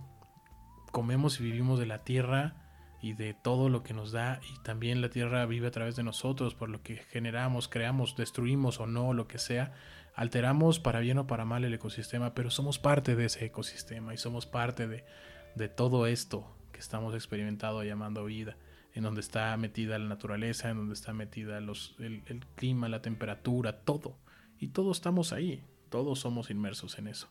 Comemos 0.92 1.40
y 1.40 1.44
vivimos 1.44 1.80
de 1.80 1.86
la 1.86 2.04
tierra 2.04 2.56
y 3.02 3.14
de 3.14 3.34
todo 3.34 3.70
lo 3.70 3.84
que 3.84 3.94
nos 3.94 4.12
da 4.12 4.40
y 4.54 4.62
también 4.64 5.02
la 5.02 5.10
tierra 5.10 5.46
vive 5.46 5.68
a 5.68 5.72
través 5.72 5.96
de 5.96 6.04
nosotros 6.04 6.56
por 6.56 6.70
lo 6.70 6.82
que 6.84 6.98
generamos, 6.98 7.68
creamos, 7.68 8.16
destruimos 8.16 8.80
o 8.80 8.88
no, 8.88 9.14
lo 9.14 9.28
que 9.28 9.40
sea 9.40 9.74
alteramos 10.16 10.80
para 10.80 11.00
bien 11.00 11.18
o 11.18 11.28
para 11.28 11.46
mal 11.46 11.64
el 11.64 11.74
ecosistema, 11.74 12.34
pero 12.34 12.52
somos 12.52 12.80
parte 12.80 13.16
de 13.16 13.26
ese 13.26 13.46
ecosistema 13.46 14.14
y 14.14 14.18
somos 14.18 14.46
parte 14.46 14.88
de, 14.88 15.70
todo 15.70 16.08
esto 16.08 16.46
que 16.72 16.80
estamos 16.80 17.14
experimentando 17.16 17.84
llamando 17.84 18.26
vida, 18.26 18.58
en 18.94 19.04
donde 19.04 19.22
está 19.22 19.56
metida 19.58 19.98
la 19.98 20.08
naturaleza, 20.08 20.70
en 20.70 20.78
donde 20.78 20.94
está 20.94 21.14
metida 21.14 21.60
los, 21.62 21.96
el, 22.00 22.22
clima, 22.56 22.90
la 22.90 23.02
temperatura, 23.02 23.80
todo. 23.82 24.18
Y 24.60 24.68
todos 24.68 24.98
estamos 24.98 25.34
ahí, 25.34 25.64
todos 25.90 26.20
somos 26.20 26.52
inmersos 26.52 26.98
en 27.00 27.08
eso. 27.08 27.28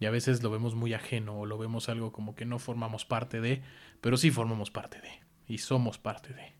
Y 0.00 0.06
a 0.06 0.10
veces 0.10 0.42
lo 0.42 0.50
vemos 0.50 0.74
muy 0.74 0.92
ajeno 0.94 1.40
o 1.40 1.46
lo 1.46 1.56
vemos 1.56 1.88
algo 1.88 2.12
como 2.12 2.34
que 2.34 2.44
no 2.44 2.58
formamos 2.58 3.04
parte 3.04 3.40
de, 3.40 3.62
pero 4.00 4.16
sí 4.16 4.30
formamos 4.30 4.70
parte 4.70 5.00
de. 5.00 5.20
Y 5.46 5.58
somos 5.58 5.98
parte 5.98 6.34
de. 6.34 6.52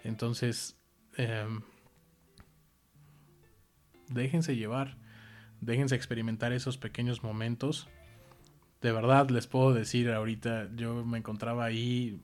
Entonces, 0.00 0.78
em, 1.16 1.62
déjense 4.08 4.54
llevar, 4.54 4.98
déjense 5.60 5.96
experimentar 5.96 6.52
esos 6.52 6.78
pequeños 6.78 7.24
momentos. 7.24 7.88
De 8.80 8.92
verdad 8.92 9.30
les 9.30 9.46
puedo 9.46 9.72
decir 9.72 10.10
ahorita, 10.10 10.68
yo 10.76 11.04
me 11.04 11.18
encontraba 11.18 11.64
ahí, 11.64 12.20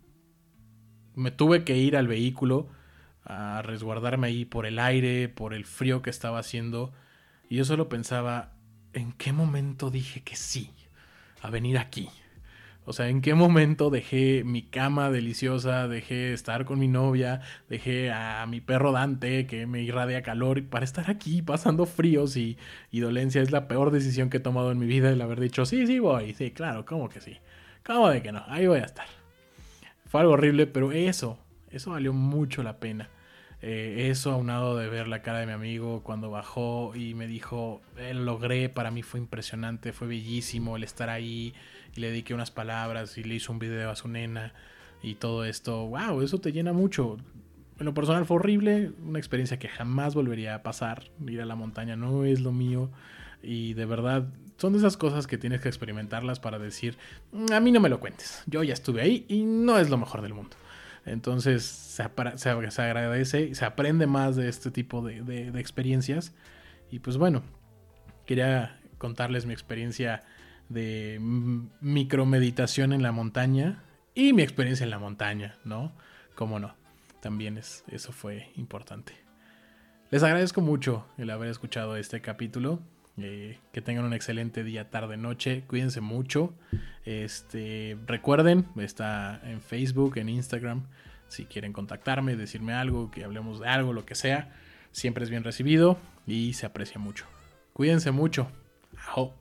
me 1.14 1.31
tuve 1.31 1.64
que 1.64 1.77
ir 1.77 1.96
al 1.96 2.09
vehículo 2.09 2.68
a 3.25 3.62
resguardarme 3.62 4.29
ahí 4.29 4.44
por 4.44 4.66
el 4.66 4.79
aire, 4.79 5.29
por 5.29 5.55
el 5.55 5.64
frío 5.64 6.03
que 6.03 6.11
estaba 6.11 6.38
haciendo. 6.38 6.92
Y 7.49 7.57
yo 7.57 7.64
solo 7.64 7.88
pensaba, 7.88 8.53
¿en 8.92 9.12
qué 9.12 9.33
momento 9.33 9.90
dije 9.90 10.23
que 10.23 10.37
sí? 10.37 10.73
a 11.42 11.51
venir 11.51 11.79
aquí. 11.79 12.09
O 12.87 12.92
sea, 12.92 13.09
¿en 13.09 13.20
qué 13.20 13.35
momento 13.35 13.90
dejé 13.90 14.42
mi 14.44 14.62
cama 14.62 15.11
deliciosa, 15.11 15.87
dejé 15.87 16.33
estar 16.33 16.64
con 16.64 16.79
mi 16.79 16.88
novia, 16.88 17.40
dejé 17.68 18.11
a 18.11 18.44
mi 18.46 18.61
perro 18.61 18.90
Dante 18.90 19.46
que 19.46 19.66
me 19.66 19.83
irradia 19.83 20.23
calor 20.23 20.64
para 20.64 20.85
estar 20.85 21.11
aquí 21.11 21.42
pasando 21.42 21.87
fríos 21.87 22.37
y, 22.37 22.57
y 22.90 23.01
dolencia? 23.01 23.42
Es 23.42 23.53
la 23.53 23.68
peor 23.68 23.90
decisión 23.90 24.31
que 24.31 24.38
he 24.38 24.40
tomado 24.40 24.73
en 24.73 24.79
mi 24.79 24.87
vida 24.87 25.11
el 25.11 25.20
haber 25.20 25.40
dicho, 25.40 25.66
sí, 25.66 25.87
sí 25.87 25.99
voy, 25.99 26.35
sí, 26.35 26.51
claro, 26.51 26.85
¿cómo 26.85 27.09
que 27.09 27.20
sí? 27.20 27.37
¿Cómo 27.85 28.09
de 28.09 28.23
que 28.23 28.33
no? 28.33 28.42
Ahí 28.49 28.66
voy 28.66 28.81
a 28.81 28.85
estar. 28.85 29.19
Fue 30.11 30.23
algo 30.23 30.33
horrible, 30.33 30.66
pero 30.66 30.90
eso, 30.90 31.38
eso 31.70 31.92
valió 31.92 32.12
mucho 32.12 32.64
la 32.64 32.81
pena. 32.81 33.09
Eh, 33.62 34.09
eso 34.11 34.33
aunado 34.33 34.77
de 34.77 34.88
ver 34.88 35.07
la 35.07 35.23
cara 35.23 35.38
de 35.38 35.46
mi 35.46 35.53
amigo 35.53 36.03
cuando 36.03 36.33
bajó 36.33 36.96
y 36.96 37.14
me 37.14 37.29
dijo, 37.29 37.81
eh, 37.96 38.12
logré, 38.12 38.68
para 38.68 38.90
mí 38.90 39.05
fue 39.05 39.20
impresionante, 39.20 39.92
fue 39.92 40.09
bellísimo 40.09 40.77
el 40.77 40.83
estar 40.83 41.11
ahí 41.11 41.55
y 41.94 42.01
le 42.01 42.09
dediqué 42.11 42.35
unas 42.35 42.51
palabras 42.51 43.16
y 43.18 43.23
le 43.23 43.37
hizo 43.37 43.53
un 43.53 43.61
video 43.61 43.88
a 43.88 43.94
su 43.94 44.09
nena 44.09 44.53
y 45.01 45.14
todo 45.14 45.44
esto, 45.44 45.87
wow, 45.87 46.23
eso 46.23 46.40
te 46.40 46.51
llena 46.51 46.73
mucho. 46.73 47.16
En 47.79 47.87
lo 47.87 47.94
personal 47.94 48.27
fue 48.27 48.38
horrible, 48.38 48.90
una 49.07 49.20
experiencia 49.20 49.61
que 49.61 49.68
jamás 49.68 50.16
volvería 50.16 50.57
a 50.57 50.64
pasar, 50.64 51.05
ir 51.25 51.40
a 51.40 51.46
la 51.46 51.55
montaña 51.55 51.94
no 51.94 52.25
es 52.25 52.40
lo 52.40 52.51
mío 52.51 52.90
y 53.44 53.75
de 53.75 53.87
verdad 53.87 54.27
son 54.61 54.75
de 54.75 54.79
esas 54.79 54.99
cosas 54.99 55.27
que 55.27 55.38
tienes 55.38 55.62
que 55.62 55.68
experimentarlas 55.68 56.38
para 56.38 56.59
decir, 56.59 56.99
mm, 57.33 57.53
a 57.53 57.61
mí 57.61 57.73
no 57.73 57.81
me 57.81 57.88
lo 57.88 57.99
cuentes, 57.99 58.42
yo 58.46 58.62
ya 58.62 58.75
estuve 58.75 59.01
ahí 59.01 59.25
y 59.27 59.42
no 59.44 59.79
es 59.79 59.88
lo 59.88 59.96
mejor 59.96 60.20
del 60.20 60.35
mundo. 60.35 60.57
Entonces 61.07 61.64
se, 61.64 62.05
se, 62.37 62.83
agradece, 62.83 63.55
se 63.55 63.64
aprende 63.64 64.07
más 64.07 64.37
de 64.37 64.49
este 64.49 64.70
tipo 64.70 65.03
de, 65.03 65.49
experiencias. 65.59 66.35
Y 66.90 66.99
pues 66.99 67.16
bueno, 67.16 67.42
quería 68.27 68.79
contarles 68.99 69.46
mi 69.46 69.55
experiencia 69.55 70.23
de 70.68 71.18
micromeditación 71.81 72.92
en 72.92 73.03
la 73.03 73.12
montaña 73.12 73.83
y 74.14 74.35
mi 74.35 74.42
experiencia 74.42 74.85
en 74.85 74.90
la 74.90 74.99
montaña, 74.99 75.57
¿no? 75.64 75.92
Cómo 76.35 76.59
no, 76.59 76.75
también 77.20 77.57
es, 77.57 77.83
eso 77.88 78.12
fue 78.12 78.51
importante. 78.57 79.14
Les 80.11 80.23
agradezco 80.23 80.61
mucho 80.61 81.07
el 81.16 81.31
haber 81.31 81.49
escuchado 81.49 81.96
este 81.96 82.20
capítulo. 82.20 82.81
Eh, 83.22 83.59
que 83.72 83.80
tengan 83.80 84.04
un 84.04 84.12
excelente 84.12 84.64
día, 84.64 84.90
tarde, 84.90 85.16
noche. 85.16 85.64
Cuídense 85.66 86.00
mucho. 86.00 86.54
Este, 87.04 87.96
recuerden, 88.06 88.66
está 88.76 89.40
en 89.44 89.61
Facebook, 89.61 90.18
en 90.18 90.28
Instagram. 90.28 90.87
Si 91.28 91.44
quieren 91.44 91.72
contactarme, 91.72 92.37
decirme 92.37 92.72
algo, 92.72 93.11
que 93.11 93.24
hablemos 93.24 93.61
de 93.61 93.68
algo, 93.68 93.92
lo 93.92 94.04
que 94.04 94.14
sea, 94.14 94.52
siempre 94.90 95.24
es 95.24 95.30
bien 95.30 95.44
recibido 95.44 95.98
y 96.26 96.54
se 96.54 96.66
aprecia 96.66 96.98
mucho. 96.98 97.26
Cuídense 97.72 98.11
mucho. 98.11 98.50
Ajo. 98.96 99.39